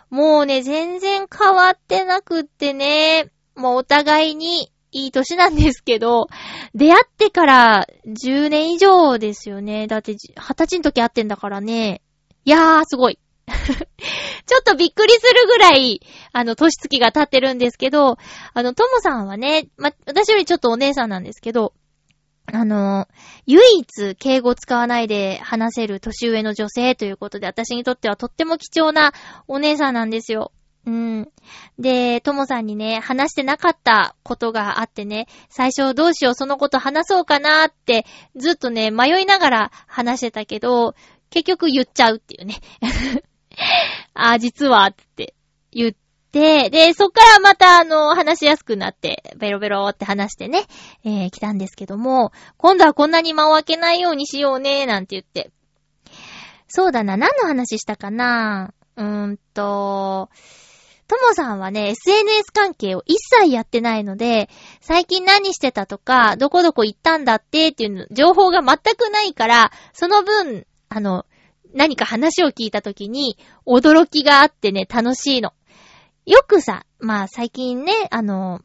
[0.10, 6.28] もうね、全然変わってなくってね、もうお互いにいい歳なんですけど、
[6.74, 9.88] 出会ってから10年以上ですよね。
[9.88, 10.18] だって20
[10.56, 12.02] 歳の時会ってんだからね。
[12.45, 13.20] いやー、すごい。
[13.50, 18.18] ちょっとびっくりするぐらい、あの、年月が経ってるんですけど、
[18.54, 21.74] あの、ともさんはね、ま、私よりちょっとお姉さんなんですけど、
[22.52, 23.08] あの、
[23.45, 29.14] 唯一敬語使わないで話せる年上の女性ということで、私にとってはとっても貴重な
[29.47, 30.52] お姉さんなんですよ。
[30.86, 31.30] うん。
[31.78, 40.95] で、ともさんにね、話してなかったことがあってね、最初どうしよう、そのこと話そうかなって、ずっとね、迷いながら話してたけど、
[41.30, 42.56] 結局言っちゃうっていうね。
[44.14, 45.34] あ、実は、って
[45.72, 45.91] 言っ
[46.32, 50.66] て、で、そっからまた、あの、話しやすくなって、ベロベロって話してね、
[51.03, 55.51] えー、来たんですけども、今度はこんなに間を空けないようにしようね、なんて言って。
[56.68, 58.74] そうだな、何の話したかな？
[58.95, 60.30] うーんと、
[61.07, 64.47] ともさんはね、SNS 関係を一切やってないので、
[64.80, 71.26] 最近何してたとか、どこどこ行ったんだってっていうの情報が全くないから、その分、あの、
[71.74, 75.53] 何か話を聞いたときに、驚きがあってね、楽しいの。
[76.26, 78.61] よくさ、まあ最近ね、あの、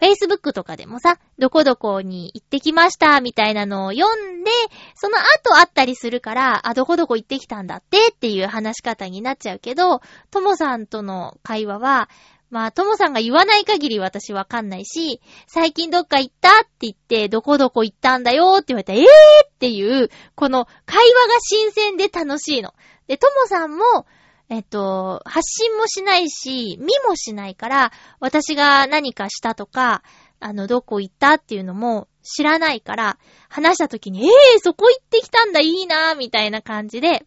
[0.00, 4.50] Facebook とかでもさ、どこどこに行ってきました、みたいなのを読んで、
[4.94, 12.08] その後あったりするから、あ、どこどこ行ってきたんだってっていう話し方になっちゃうけど、ともさんとの会話は、
[12.52, 19.06] まあ、ともさんが言わない限り私わかんないし、最近どっか行ったって言って、どこどこ行ったんだよって言われたら、えー
[19.46, 22.74] っていう、この会話が新鮮で楽しいの。
[23.06, 24.04] で、ともさんも、
[24.50, 30.02] えっと、発信もしないし、見もしないから、私が何かしたとか、
[30.38, 37.24] あの、どこ行ったっていうのも知らないから、話した時に、ええー、そこ行ってきたんだ、いいな、みたいな感じで、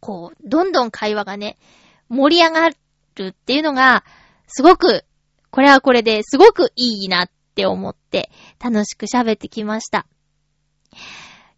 [0.00, 1.58] こう、どんどん会話がね、
[2.08, 2.76] 盛り上がる
[3.24, 4.04] るっていうのが、
[4.46, 5.04] すごく、
[5.50, 8.30] これはこれですごくいいなって思って、
[8.62, 10.06] 楽しく喋ってきました。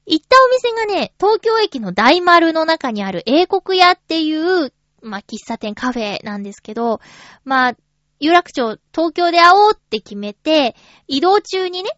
[0.06, 7.00] 行ったお店がね、東京駅の大丸の中にある英国屋っていう、まあ、喫茶店カフェなんですけど、
[7.44, 7.76] まあ、
[8.18, 10.74] 有楽町、東京で会おうって決めて、
[11.06, 11.90] 移動中にね、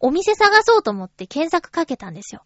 [0.00, 2.42] お店探そうと思って検索かけたんですよ。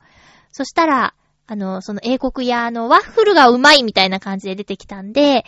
[0.51, 1.15] そしたら、
[1.47, 5.45] あの、その英国屋のワッフルがうまいみたいな感じで出てきたんで、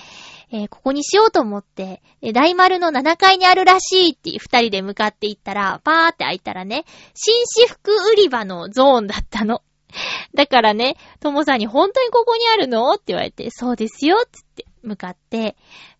[0.52, 6.84] えーここにしようと思って、え大丸の7階にあるらしいって二人で向かって行ったら、パーって開いたらね、
[7.14, 9.62] 紳士服売り場のゾーンだったの。
[10.34, 12.92] だからね、ともさんに本当にここにあるの？
[12.92, 15.56] って言われて、そうですよつって向かって、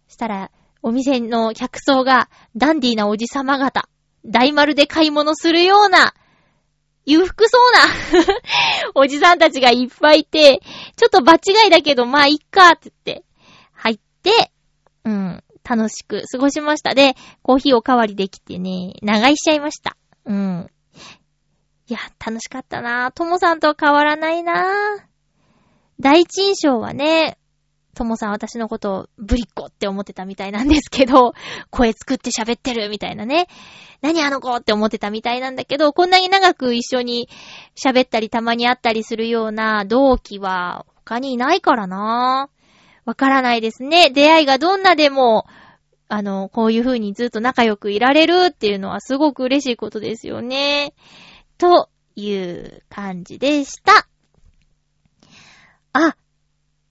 [0.09, 0.51] そしたら、
[0.83, 3.89] お店の客層がダンディーなおじさま方、
[4.25, 6.15] 大丸で買い物するような、
[7.07, 8.35] 裕福そうな
[8.95, 10.61] おじさんたちがいっぱいいて、
[10.97, 13.25] ちょっと場違いだけど、まあ、いっか、って言って、
[13.73, 14.53] 入って、
[15.05, 16.95] うん、楽しく過ごしました。
[16.95, 19.97] で、コーヒーおかわりできてね、長居しちゃいました。
[20.25, 20.71] うん。
[21.89, 25.03] いや、楽しかったなぁともさんとは変わらないなぁ
[26.01, 27.39] 第一印象はね、
[27.97, 31.33] ともさん私のことをブリッコって思ってたみたいなんですけど、
[31.71, 33.49] 声作って喋ってるみたいなね。
[34.03, 37.29] 何あの子って思ってたみたいなんだけど、こんなに長く一緒に
[37.75, 42.51] 喋ったりたまに会ったりするような同期は他にいないからな
[43.07, 44.11] わからないですね。
[44.11, 45.47] 出会いがどんなでも、
[46.09, 50.93] あの、こういう風にずっと仲良くいられるっていうのはすごく嬉しいことですよね。
[51.57, 54.07] という感じでした。
[55.95, 56.17] あ、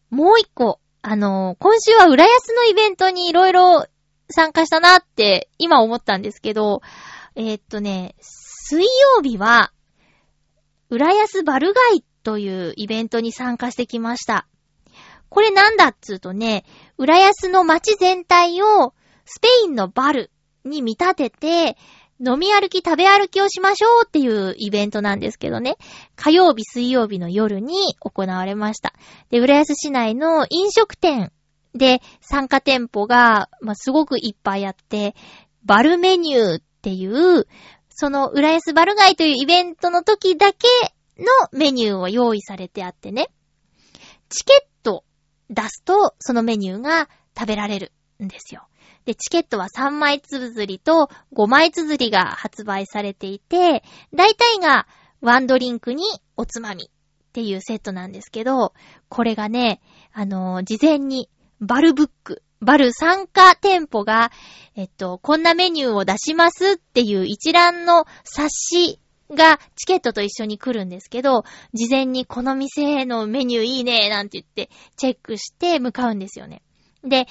[0.09, 0.79] もう一個。
[1.07, 3.85] あの、今週は浦安のイベントにいろいろ
[4.27, 6.81] 参加したなって今思ったんですけど、
[7.35, 9.71] えーっとね、水曜日は、
[10.89, 14.47] 浦安バルガイというイベントに参加してきました。
[15.29, 16.65] これなんだっつうとね、
[16.97, 18.95] 浦安の街全体を
[19.25, 20.31] スペインのバル
[20.63, 21.77] に見立てて、
[22.19, 25.77] 飲み歩き食べ歩きをしましょうっていうイベントなんですけどね。
[26.15, 28.93] 火曜日、水曜日の夜に行われました。
[29.29, 31.31] で、浦安市内の飲食店
[31.73, 35.13] で参加店舗が、まあ、すごくいっぱいあって、
[35.65, 37.47] バルメニューっていう、
[37.89, 40.67] その浦安バル街というイベントの時だけ
[41.17, 43.29] のメニューを用意されてあってね。
[44.29, 45.03] チケット
[45.49, 47.91] 出すと、そのメニューが食べられる
[48.23, 48.67] んですよ。
[49.05, 53.83] で、チケットは3枚綴りと5枚綴りが発売されていて、
[54.13, 54.87] 大体が
[55.21, 56.03] ワンドリンクに
[56.35, 58.73] おつまみっていうセットなんですけど、
[59.09, 59.81] これがね、
[60.13, 61.29] あのー事前に
[61.61, 64.31] バルブック、バル参加店舗が、
[64.75, 68.99] えっと、こんなメニューを出しますっていう一覧の冊子
[69.31, 71.43] がチケットと一緒に来るんですけど、
[71.73, 76.61] 事前にこの店のメニューいいねなんて言ってチェックして向かうんですよね。
[77.03, 77.27] で、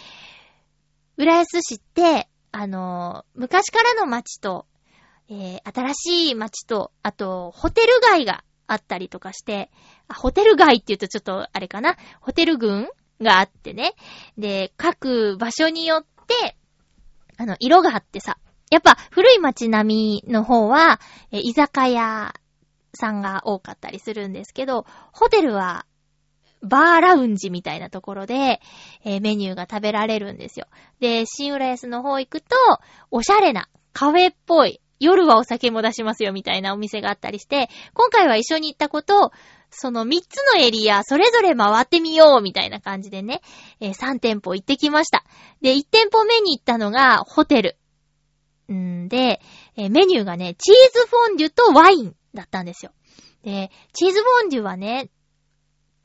[1.16, 4.66] 浦安市って、あの昔からの街と、
[5.28, 9.70] えー新しい街と、あと、ホテル街があったりとかして、
[10.08, 12.88] あホテル街って言うとちょっとあれかな、ホテル群
[13.20, 13.94] があってね。
[14.38, 16.56] で、各場所によって、
[17.36, 18.38] あの、色があってさ、
[18.70, 21.00] やっぱ古い街並みの方は、
[21.30, 22.34] えー居酒屋
[22.92, 25.86] さんが多かったりするんですけど、ホテルは、
[26.64, 28.60] バーラウンジみたいなところで、
[29.04, 30.66] えーメニューが食べられるんですよ。
[31.00, 32.56] で、新浦安の方行くと、
[33.10, 39.32] おしゃれな、カフェっぽい、夜はお酒も出しますよみたいなお店があったりして、今回は一緒に行ったこと、
[39.70, 43.40] その3つのエリア、それぞれ回ってみようみたいな感じでね、
[43.80, 45.24] えー3店舗行ってきました。
[45.60, 47.76] で、1店舗目に行ったのがホテル。
[48.72, 49.40] んで、
[49.76, 52.92] えーメニューがね、チーズフォンデュとワインだったんですよ。
[53.42, 55.10] で、チーズフォンデュはね、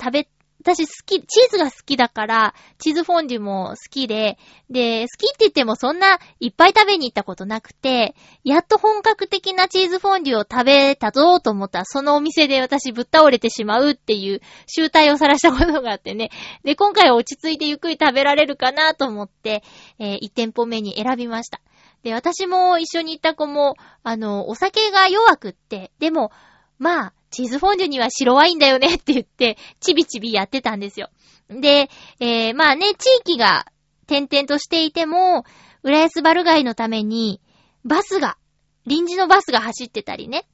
[0.02, 0.30] 食べ、
[0.62, 4.38] 私好き、チーズが好きだから、チーズフォンデュも好きで、
[4.70, 16.30] で、好きって言ってもそんないっぱい食べに行ったことなくて、やっと本格的なチーズフォンデュを食べたぞと思ったら、そのお店で私ぶっ倒れてしまうっていう集体を晒したことがあってね。
[16.66, 19.64] で、今回は落ち着いてゆっくり食べられるかなと思って、
[19.98, 21.62] え1店舗目に選びました。
[22.04, 26.32] で、私も一緒に行った子も、あの、お酒が弱くって、でも、
[26.78, 31.10] まあ、チーズフォンデュには白ワインだよねって言って、ちびちびやってたんですよ。
[31.50, 33.66] で、えー、まあね、地域が
[34.08, 35.44] 点々としていても、
[35.84, 37.42] 浦安バル街のために、
[37.86, 38.38] バスが、
[38.86, 40.48] 臨時のバスが走ってたりね、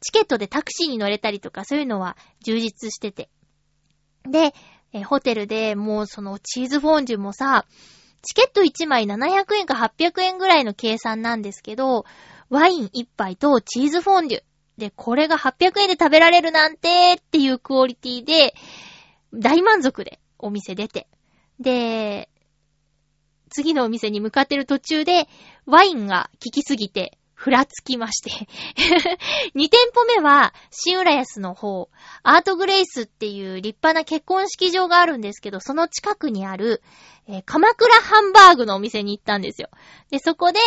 [0.00, 3.30] チケットでタクシーに乗れたりとか、そういうのは充実してて。
[4.28, 4.54] で、
[4.92, 7.66] えホテルでもうそのチーズフォンデュもさ、
[8.22, 12.04] チケット1枚700円か800円ぐらいの計算なんですけど、
[12.48, 14.53] ワイン1杯とチーズフォンデュ。
[14.78, 18.54] で、これが800円で食べられるなんてっていうクオリティで、
[19.32, 21.08] 大満足でお店出て。
[21.60, 22.28] で、
[23.50, 25.28] 次のお店に向かってる途中で、
[25.66, 28.30] ワインが効きすぎて、ふらつきまして。
[29.54, 31.90] 2店舗目は、新浦安の方、
[32.22, 36.82] アートグレイスっていう立派な結婚式場があるんですけど、その近くにある、
[37.26, 39.68] えー鎌倉ハンバーグのお店に行ったんですよ。
[40.10, 40.58] で、そこで、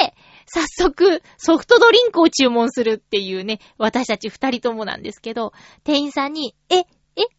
[0.47, 6.85] 早速、ソフトドリンクを注文するっていうね、私たち二人ともなんですけど、店員さんに、え、え、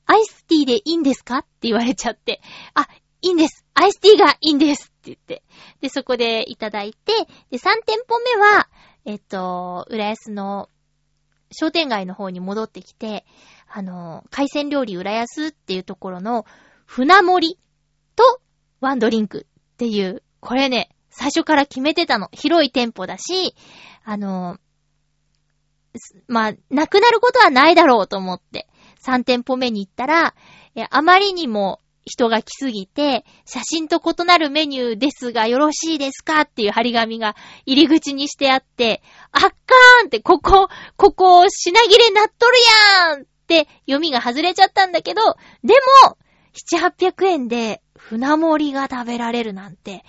[0.06, 2.40] アイスティーでいいんですかって言われちゃって、
[2.74, 2.86] あ、
[3.22, 3.64] いいんです。
[3.74, 5.42] アイスティーがいいんですって言って。
[5.80, 7.12] で、そこでいただいて、
[7.50, 8.68] で、3店舗目は、
[9.04, 10.68] えっと、浦安の
[11.50, 13.24] 商店街の方に戻ってきて、
[13.68, 16.44] あの、海鮮料理浦安っていうところの
[16.84, 17.58] 船盛り
[18.16, 18.40] と
[18.80, 22.28] ワンドリンクっていう、これね、最初から決めてたの。
[22.30, 23.56] 広い店舗だし、
[24.04, 24.56] あの、
[26.28, 28.68] まあ、なくなることはないだろうと思って、
[29.04, 30.36] 3店舗目に行ったら、
[30.90, 37.34] あまりにも人が来すぎて、写真と異なるメニューですがよろしいですかっていう張り紙が
[37.66, 39.02] 入り口にしてあって、
[39.32, 42.56] あっかーんって、ここ、ここ、品切れなっとる
[43.08, 45.22] やーんって読みが外れちゃったんだけど、
[45.64, 46.16] でも、
[46.78, 50.04] 7、800円で船盛りが食べられるなんて、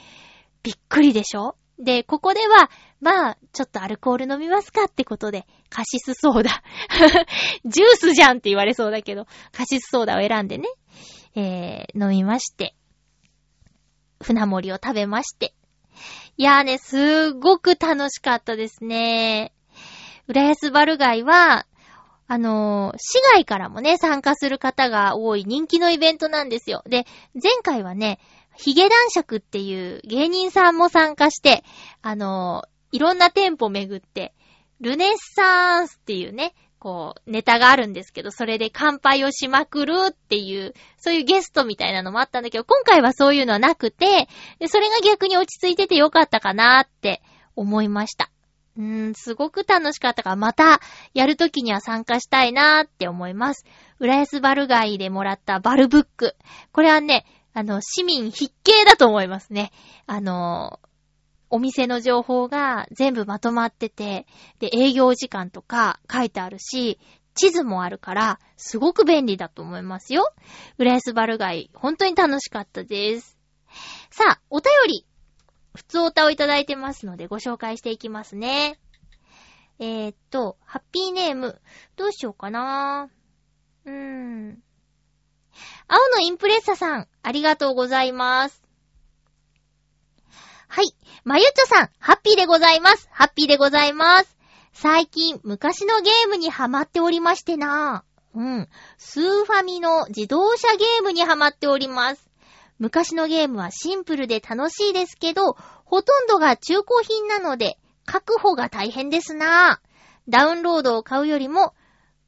[0.63, 1.55] びっくりでしょ？
[1.79, 6.61] で、ここでは、まあ、ちょっとアルコール飲みますかってことで、カシスソーダ。
[7.63, 10.67] ジュースじゃんって言われそうだけど、カシスソーダを選んでね、
[11.35, 12.75] えー、飲みまして、
[14.21, 15.53] 船盛りを食べまして。
[16.35, 19.53] いやーね、すーごく楽しかったですね。
[20.27, 21.65] 浦安バル街は、
[22.27, 26.83] あのー市外からもね、参加する方が多い人気のイベントなんですよ。
[26.85, 27.07] で、
[27.41, 28.19] 前回はね、
[28.61, 31.63] ヒゲ男爵っていう芸人さんも参加して、
[32.01, 34.33] あのいろんな店舗巡って、
[34.81, 44.27] ルネッサンスっていうね、こう、ネタがあるんですけど、それで乾杯をしまくるっていう、そういうゲストみたいなのもあったんだけど、今回はそういうのはなくて、
[44.59, 47.21] でそれが逆に落ち着いててよかったかなって
[47.55, 48.29] 思いました。
[48.77, 50.79] うーん、すごく楽しかったから、また
[51.13, 53.65] やるときには参加したいなーって思います。
[53.99, 56.35] 浦安バル街でもらったバルブック。
[56.71, 57.25] これはね、
[57.59, 59.73] あの、市民必見だと思いますね。
[60.05, 60.79] あの、
[61.49, 64.27] お店の情報が全部まとまってて、
[64.59, 66.99] で、営業時間とか書いてあるし、
[67.35, 70.31] 地図もあるから、すごく便利だと思いますよ。
[70.77, 73.37] 浦安バルガイ、本当に楽しかったです。
[74.09, 75.05] さあ、お便り、
[75.75, 78.79] 普通おたをいただいてますのでご紹介していきますね。
[79.79, 81.59] えー、っと、ハッピーネーム、
[81.97, 83.09] どうしようかな
[83.83, 84.63] うーん。
[85.87, 88.61] 青のインプレッサさん、ありがとうございます。
[90.67, 90.95] はい。
[91.23, 93.09] まゆっちょさん、ハッピーでございます。
[93.11, 94.37] ハッピーでございます。
[94.73, 98.03] 最近、昔のゲームにハマっておりましてな
[98.35, 98.69] うん。
[98.97, 102.29] スーファミの自動車ゲームにハマっております。
[102.77, 109.81] 昔のゲームはシンプルで楽しいですけど、ほとんどが中古品なので、確保が大変ですな
[110.29, 111.73] ダウンロードを買うよりも、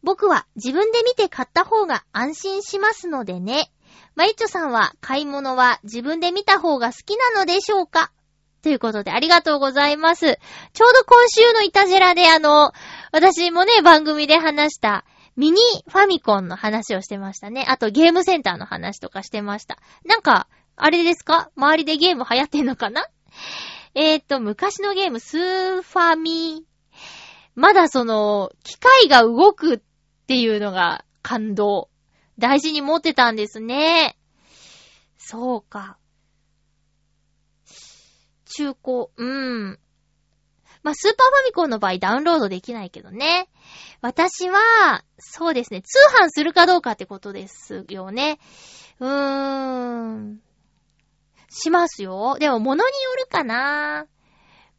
[0.04, 3.72] 僕は自分で見て買った方が安心しますのでね。
[4.16, 8.12] まゆっちょさんは買い物は自分で見た方が好きなのでしょうか？
[8.62, 10.38] ということでありがとうございます。
[10.74, 12.74] ちょうど今週のイタジェラであの、
[13.12, 17.66] 私もね、番組で話したミニファミコンの話をしてましたね。
[17.68, 19.78] あとゲームセンターの話とかしてました。
[20.06, 21.50] なんか、あれですか？
[21.56, 23.08] 周りでゲーム流行ってんのかな？
[23.96, 26.66] えーと、昔のゲーム、スーファミ。
[27.56, 29.84] まだその、機械が動く
[30.32, 31.90] っていうのが感動。
[32.40, 34.18] 大事に持ってたんですね。
[35.18, 35.98] そうか。
[38.46, 39.80] 中古、うん。
[40.84, 43.50] まあ、スーパーファミコンの場合ダウンロードできないけどね。
[44.00, 48.40] 私は、そうですね、通販するかどうかってことですよね。
[49.02, 50.42] うーん。
[51.50, 52.38] しますよ。
[52.40, 54.08] でも、物によるかな。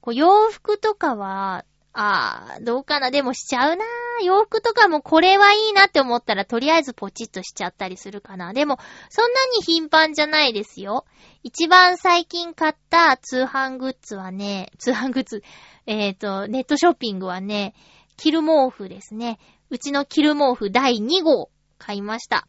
[0.01, 3.11] こう、洋服とかは、あー、どうかな。
[3.11, 3.85] でもしちゃうな。
[4.25, 8.55] 洋服とかもこれはいいなって思ったら、とりあえずポチッとしちゃったりするかな。
[8.55, 8.79] でも、
[9.11, 11.05] そんなに頻繁じゃないですよ。
[11.43, 15.43] 一番最近買った通販グッズはね、通販グッズ、
[15.87, 17.75] えっ、と、ネットショッピングはね、
[18.17, 19.39] キル毛布ですね。
[19.69, 22.47] うちのキル毛布第2号買いました。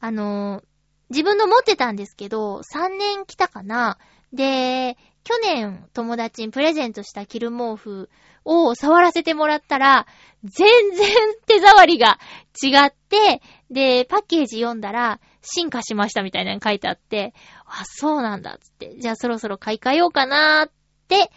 [0.00, 0.64] あのー
[1.10, 3.98] 自分の持ってたんですけど、3年来たかな。
[4.32, 8.10] で、去年友達にプレゼントしたキル毛布
[8.44, 10.06] を触らせてもらったら、
[10.44, 11.08] 全然
[11.46, 12.18] 手触りが
[12.62, 20.72] 違って、で、パッケージ読んだら、進化しましたみたいなの書いてあって、あ、そうなんだっつって、じゃあそろそろ買い替えようかなーっ
[21.08, 21.30] て、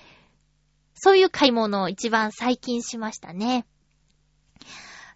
[0.93, 3.65] そういう買い物を一番最近しましたね。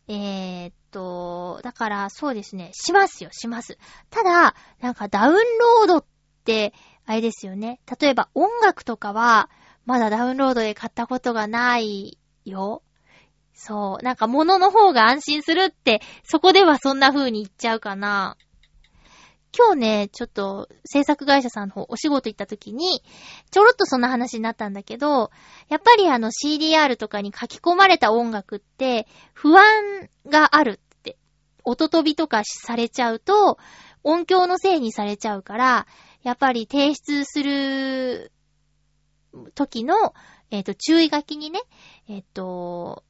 [0.08, 3.78] えー、っと、だからそうですね、しますよ、します。
[4.10, 6.06] ただ、なんかダウンロードっ
[6.46, 6.74] て、
[7.06, 7.80] あれですよね。
[8.00, 9.50] 例えば音楽とかは、
[9.86, 12.84] まだダウンロードで買ったことがないよ。
[13.54, 14.04] そう。
[14.04, 18.38] なんか物の方が安心するって、そこではそんな風に言っちゃうかな。
[19.58, 23.04] 今日ね、ちょっと制作会社さんの方お仕事行った時に、
[23.52, 25.30] ちょろっとそんな話になったんだけど、
[25.68, 31.18] やっぱりあの CDR とかに書き込まれた音楽って不安があるって。
[31.64, 33.60] 音飛びとかされちゃうと、
[34.04, 35.88] 音響のせいにされちゃうから、
[36.24, 38.32] やっぱり提出する
[39.56, 40.14] 時の、
[40.52, 41.62] えっ、と、注意書きにね、
[42.08, 43.04] えっ、と、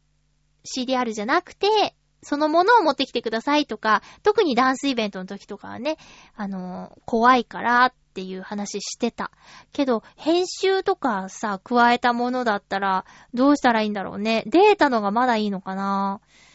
[0.64, 5.98] CDR じゃなくて、そのものを持ってきてくださいとか、特にダンスイベントの時とかはね、
[6.36, 9.32] あの、怖いからっていう話してた。
[9.74, 14.44] けど、編集とかさ、加えたものだったら、どうしたらいいんだろうね。
[14.46, 16.51] データのがまだいいのかなぁ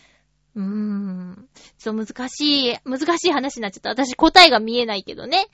[0.56, 1.48] うーん。
[1.78, 3.90] ちょっと難しい、難しい話になっちゃった。
[3.90, 5.46] 私答えが見えないけどね。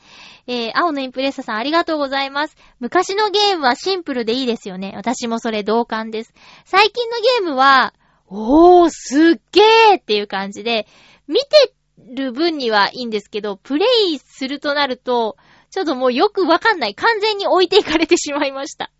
[0.46, 2.56] えー、青のインプレッサさんありがとうございます。
[2.78, 4.92] 昔のゲームはシンプルでいいですよね。
[4.94, 6.32] 私もそれ同感です。
[6.64, 7.94] 最近のゲームは、
[8.28, 10.86] おー、すっげーっていう感じで、
[11.26, 11.74] 見て
[12.14, 15.36] る分にはいいんですけど、プレイするとなると、
[15.70, 16.94] ちょっともうよくわかんない。
[16.94, 18.92] 完全に置いていかれてしまいました。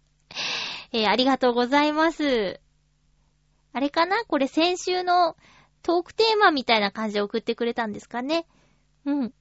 [0.93, 2.61] えー、ありがとうございます。
[3.75, 4.25] あれかな？
[4.25, 5.35] これ先週の
[5.83, 8.47] トークテーマみたいな感じで送ってくれたんですかね。
[9.05, 9.35] うん。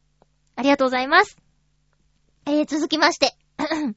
[0.56, 1.38] ありがとうございます。
[2.46, 3.36] えー、続きまして。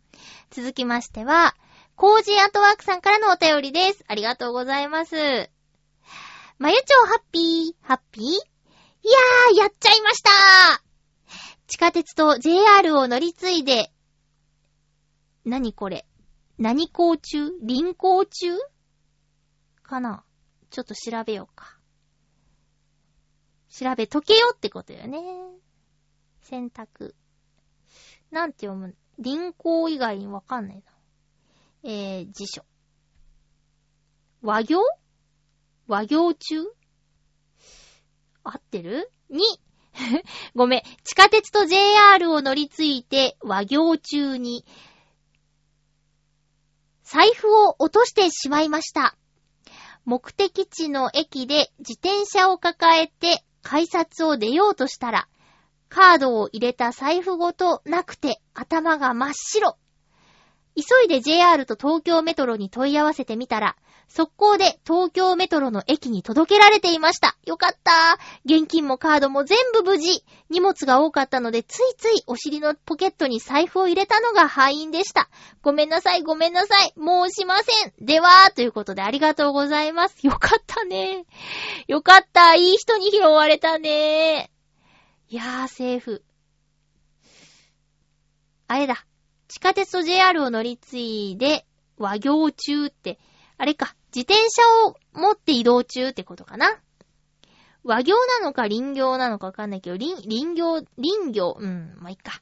[0.51, 1.55] 続きましては、
[1.97, 4.05] コージーアートワークさんからのお便りです。
[4.09, 5.15] ありがとうございます。
[6.59, 8.25] まゆちょうハッピー、ハッピー？
[8.25, 10.31] いやー、やっちゃいました
[11.67, 13.91] 地下鉄と JR を乗り継いで、
[15.45, 16.07] 何これ？
[16.59, 17.51] 何行中？
[17.63, 18.59] 輪行中？
[19.83, 20.25] かな？
[20.71, 21.74] ちょっと調べようか。
[23.77, 25.21] 調べとけよってことよね。
[26.43, 27.17] 選択。
[28.31, 28.95] なんて読む？
[29.19, 30.83] 輪行以外にわかんないな。
[31.83, 32.65] えー、辞書。
[34.43, 34.79] 和行？
[35.89, 36.63] 和行中？
[38.45, 39.11] 合ってる？
[39.29, 39.43] に、
[40.55, 40.83] ごめん。
[41.03, 44.65] 地下鉄と JR を乗り継いで和行中に、
[47.03, 49.17] 財布を落としてしまいました。
[50.05, 55.27] 目的地の駅で自転車を抱えて改札を出ようとしたら、
[55.89, 59.77] カードを入れた財布ごとなくて頭が真っ白。
[60.77, 63.77] 急いで JR と東京メトロに問い合わせてみたら、
[64.09, 67.37] 速攻で東京メトロの駅に届けられていました。
[67.45, 70.25] よかった現金もカードも全部無事。
[70.51, 75.29] 荷物が多かったので、ついついお尻のポケットに財布を入れたのが敗因でした。
[75.63, 76.93] ごめんなさい、ごめんなさい。
[76.97, 77.93] もうしません。
[78.01, 80.27] では、ということでありがとうございます。
[80.27, 81.25] よかったね。
[81.89, 82.55] よかった。
[82.55, 84.51] いい人に拾われたね。
[85.29, 86.23] いやー、セーフ。
[88.69, 89.05] あれだ。
[89.49, 93.19] 地下鉄と JR を乗り継いで、和行中って、
[93.57, 96.79] あれか、自転車を持って移動中ってことかな？
[97.85, 102.41] 和行なのか林行なのかわかんないけど、林、林行、林行、うん、まあ、いっか。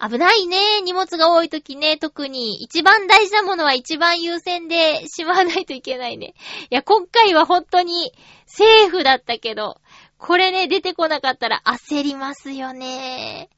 [0.00, 0.80] 危ないね。
[0.82, 6.34] 荷物が多い時ね、特に一番大事なものは一番優先でしまわないといけないね。
[6.70, 8.12] いや、今回は本当に
[8.46, 9.80] セーフだったけど、
[10.16, 13.50] これね、出てこなかったら焦りますよね。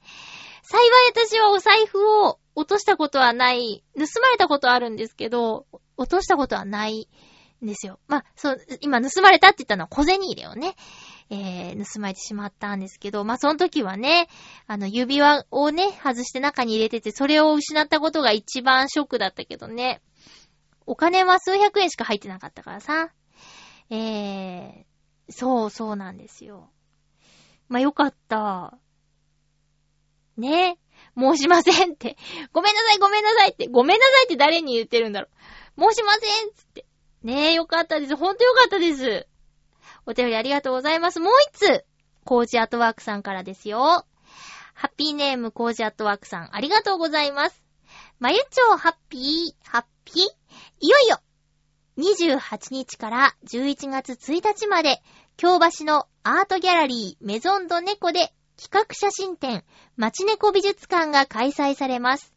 [0.62, 5.66] 幸い私はお財布を落としたことはない、盗まれたことはあるんですけど、
[6.00, 7.08] 落としたことはない
[7.62, 8.00] んですよ。
[8.08, 10.74] まあ、そう、今盗まれたって言ったのは小銭入れをね、
[11.28, 14.28] えー、盗まれてしまったんですけど、まあ、その時はね、
[14.66, 20.00] あの、指輪をね、外して中に入れてて、それを失ったことが一番ショックだったけどね。
[20.86, 23.10] お金は数百円しか入ってなかったからさ。
[23.90, 24.84] えー、
[25.28, 26.70] そうそうなんですよ。
[27.68, 28.78] まあ、よかった。
[30.38, 30.78] ね
[31.18, 32.16] 申しませんって。
[32.52, 33.68] ごめんなさい、ごめんなさいって。
[33.68, 35.30] ごめんなさいって誰に言ってるんだろう。
[35.80, 36.84] 申しませんつって。
[37.22, 38.16] ねえ、よかったです。
[38.16, 39.26] ほんとよかったです。
[40.04, 41.20] お便りありがとうございます。
[41.20, 41.84] もう一つ、
[42.24, 44.04] コージアットワークさんからですよ。
[44.74, 47.62] ハッピーネームコージアットワークさん、ありがとうございます。
[48.18, 50.24] まゆちょうハッピー、ハッピー。
[50.80, 51.18] いよいよ、
[51.98, 55.02] 28日から11月1日まで、
[55.36, 59.64] 京橋のアートギャラリーメゾンドネコで企画写真展、
[59.96, 62.34] 街猫美術館が開催されます。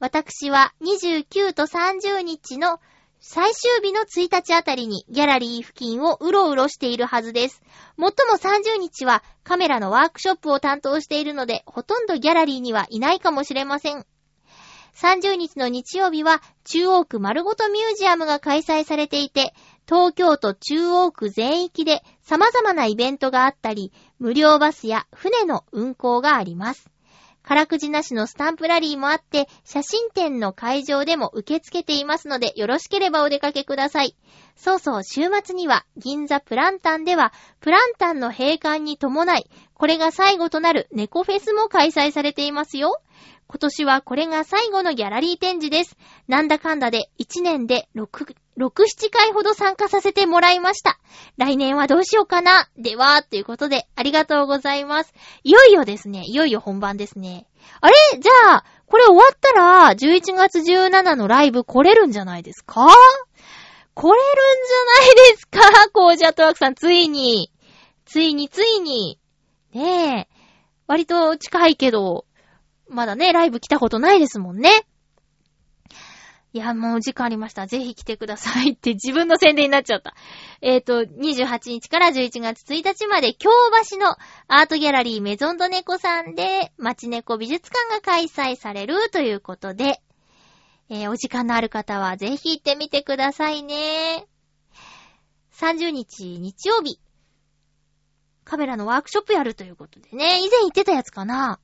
[0.00, 2.80] 私は29と30日の
[3.20, 7.62] 最終日の1日あたりにギャラリー付近をうろうろしているはずです。
[7.98, 14.06] もっとも30日はカメラのワークショップを担当しているので、ほとんどギャラリーにはいないかもしれません。
[14.94, 19.52] 30日の日曜日は中央区丸ごとミュージアムが開催されていて、
[19.86, 26.90] 東京都中央区全域で様々なイベントがあったり、無料バスや船の運行があります。
[27.50, 34.14] からくじなしのスタンプラリーもあって、写真展の会場でも受け付けていますので、よろしければお出かけください。
[34.54, 43.02] そうそう、週末には、銀座プランタンでは、プランタンの閉館に伴い、これが最後となる猫フェスも開催されていますよ。
[43.50, 45.96] 今年はこれが最後のギャラリー展示です。
[46.28, 48.06] なんだかんだで1年で6、
[48.56, 51.00] 6、7回ほど参加させてもらいました。
[51.36, 52.68] 来年はどうしようかな。
[52.78, 55.12] では、ということで、ありがとうございます。
[55.42, 57.48] いよいよですね、いよいよ本番ですね。
[57.80, 57.94] あれ？
[58.20, 62.86] じゃあ、これ終わったら、11月17のライブ来れるんじゃないですか？
[63.94, 64.26] 来れるん
[64.66, 65.60] じゃないですか？
[65.92, 67.50] コージャットワークさん、ついに。
[68.06, 69.18] ついについに。
[69.74, 70.36] ねえ。
[70.86, 72.24] 割と近いけど、
[72.90, 74.70] まだね、ライブ来たことないですもんね。
[76.52, 77.68] いや、もう時間ありました。
[77.68, 80.14] ぜひ来てくださいって自分の宣伝になっちゃった。
[80.60, 83.50] えっ、と、28日から11月1日まで、京
[83.88, 84.16] 橋の
[84.48, 90.02] アートギャラリーメゾンドネコさんで、街猫美術館が開催されるということで、
[90.88, 94.26] えーお時間のある方はぜひ行ってみてくださいね。
[95.52, 96.98] 30日日曜日、
[98.42, 101.60] カメラのワークショップやるということでね、以前言ってたやつかな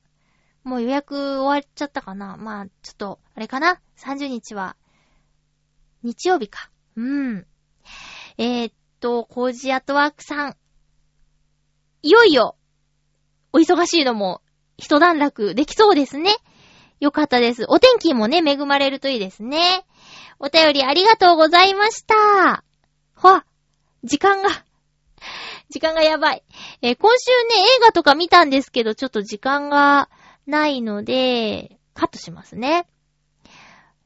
[0.67, 4.75] もう予約終わっちゃったかなまあ、ちょっと、あれかな ?30 日は、
[6.03, 6.69] 日曜日か。
[6.97, 7.47] うん。
[8.37, 10.57] えー、っと、コージアトワークさん。
[12.01, 12.57] いよいよ、
[13.53, 14.41] お忙しいのも、
[14.75, 16.35] 一段落できそうですね。
[16.99, 17.63] よかったです。
[17.69, 19.85] お天気もね、恵まれるといいですね。
[20.37, 22.65] お便りありがとうございました。
[23.15, 23.45] ほわ、
[24.03, 24.49] 時間が、
[25.69, 26.43] 時間がやばい。
[26.81, 30.09] えー今週ね、映画とか見たんですけど、ちょっと時間が
[30.47, 32.87] ないので、カットしますね。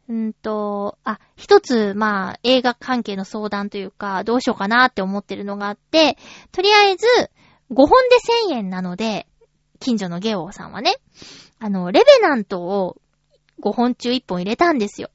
[0.09, 6.17] うんと、あ、一つ、まあ、映画関係の相談というか、どうしようかなって思ってるのがあって、
[6.51, 7.07] とりあえず、
[7.71, 8.17] 5本で
[8.51, 9.27] 1000円なので、
[9.79, 10.95] 近所のゲオさんはね、
[11.59, 12.97] あの、レベナントを
[13.61, 15.09] 5本中1本入れたんですよ。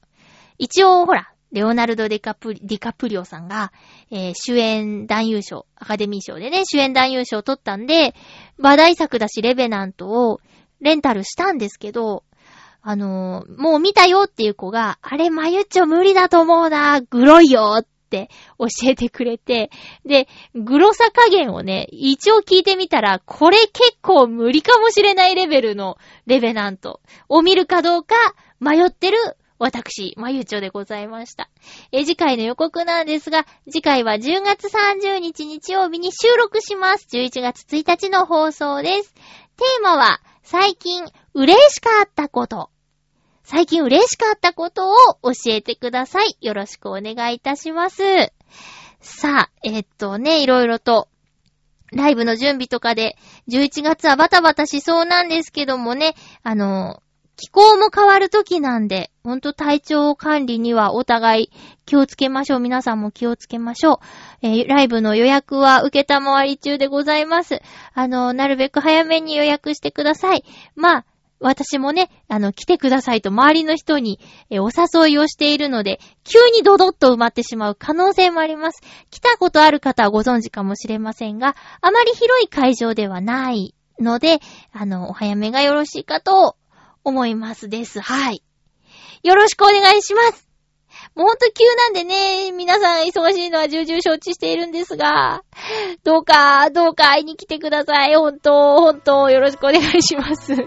[0.58, 3.72] 一応、ほら、レオナルド・ディカプリディカプリオさんが、
[4.10, 8.14] えー主演男優賞、アカデミー賞でね、主演男優賞を取ったんで、
[8.58, 10.40] 話題作だし、レベナントを
[10.80, 12.24] レンタルしたんですけど、
[12.82, 19.70] あのーもう見たよっていう子が、あれ、まゆっちょ無理だと思うな、グロいよって教えてくれて、
[20.04, 28.14] で、グロさ加減をね、一応聞いてみたら、これ結構無理かもしれないレベルのレベナントを見るかどうか
[28.60, 29.18] 迷ってる
[29.58, 31.48] 私、まゆちょでございました。
[31.90, 37.08] え、次回の予告なんですが、次回は10月30日日曜日に収録します。
[37.10, 39.14] 11月1日の放送です。
[39.14, 42.70] テーマは、最近嬉しかったこと。
[43.42, 44.94] 最近嬉しかったことを
[45.24, 46.36] 教えてください。
[46.40, 48.04] よろしくお願いいたします。
[49.00, 51.08] さあ、えっとね、いろいろと、
[51.90, 53.16] ライブの準備とかで、
[53.48, 57.02] 11月はバタバタしそうなんですけどもね、あの、
[57.36, 61.50] 気候も変わる時なんで、ほんと体調管理にはお互い
[61.84, 62.60] 気をつけましょう。
[62.60, 63.98] 皆さんも気をつけましょう。
[64.40, 67.60] えーライブの予約は受けたまわり中でございます。
[67.92, 70.44] あの、なるべく早めに予約してください。
[70.74, 71.04] まあ、
[71.38, 74.18] 私もね、あの、来てくださいと周りの人に、
[74.48, 78.80] えお誘いをしているので、急にドドッと埋まってしまう可能性もあります。
[79.10, 84.40] 来たことある方はご存知かもしれませんが、あまり広い会場ではないので、
[84.72, 86.56] あの、お早めがよろしいかと
[87.06, 88.00] 思いますです。
[88.00, 88.42] はい。
[89.22, 90.48] よろしくお願いします。
[91.14, 95.42] もうほんと急なんでね、皆さん忙しいのは重々承知しているんですが、
[96.02, 98.16] どうか、どうか会いに来てください。
[98.16, 100.52] ほんと、ほんと、よろしくお願いします。
[100.52, 100.66] お相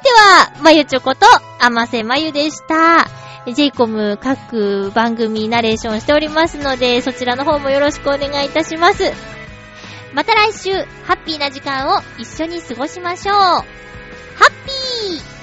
[0.00, 0.08] 手
[0.56, 1.26] は、まゆちょこと、
[1.60, 3.08] あませまゆでした。
[3.52, 9.12] ジェイコム各番組ナレーションしておりますので、そちらの方もよろしくお願いいたします。
[10.14, 10.72] また来週、
[11.04, 13.87] ハッピーな時間を一緒に過ごしましょう。
[14.38, 15.37] ハッピー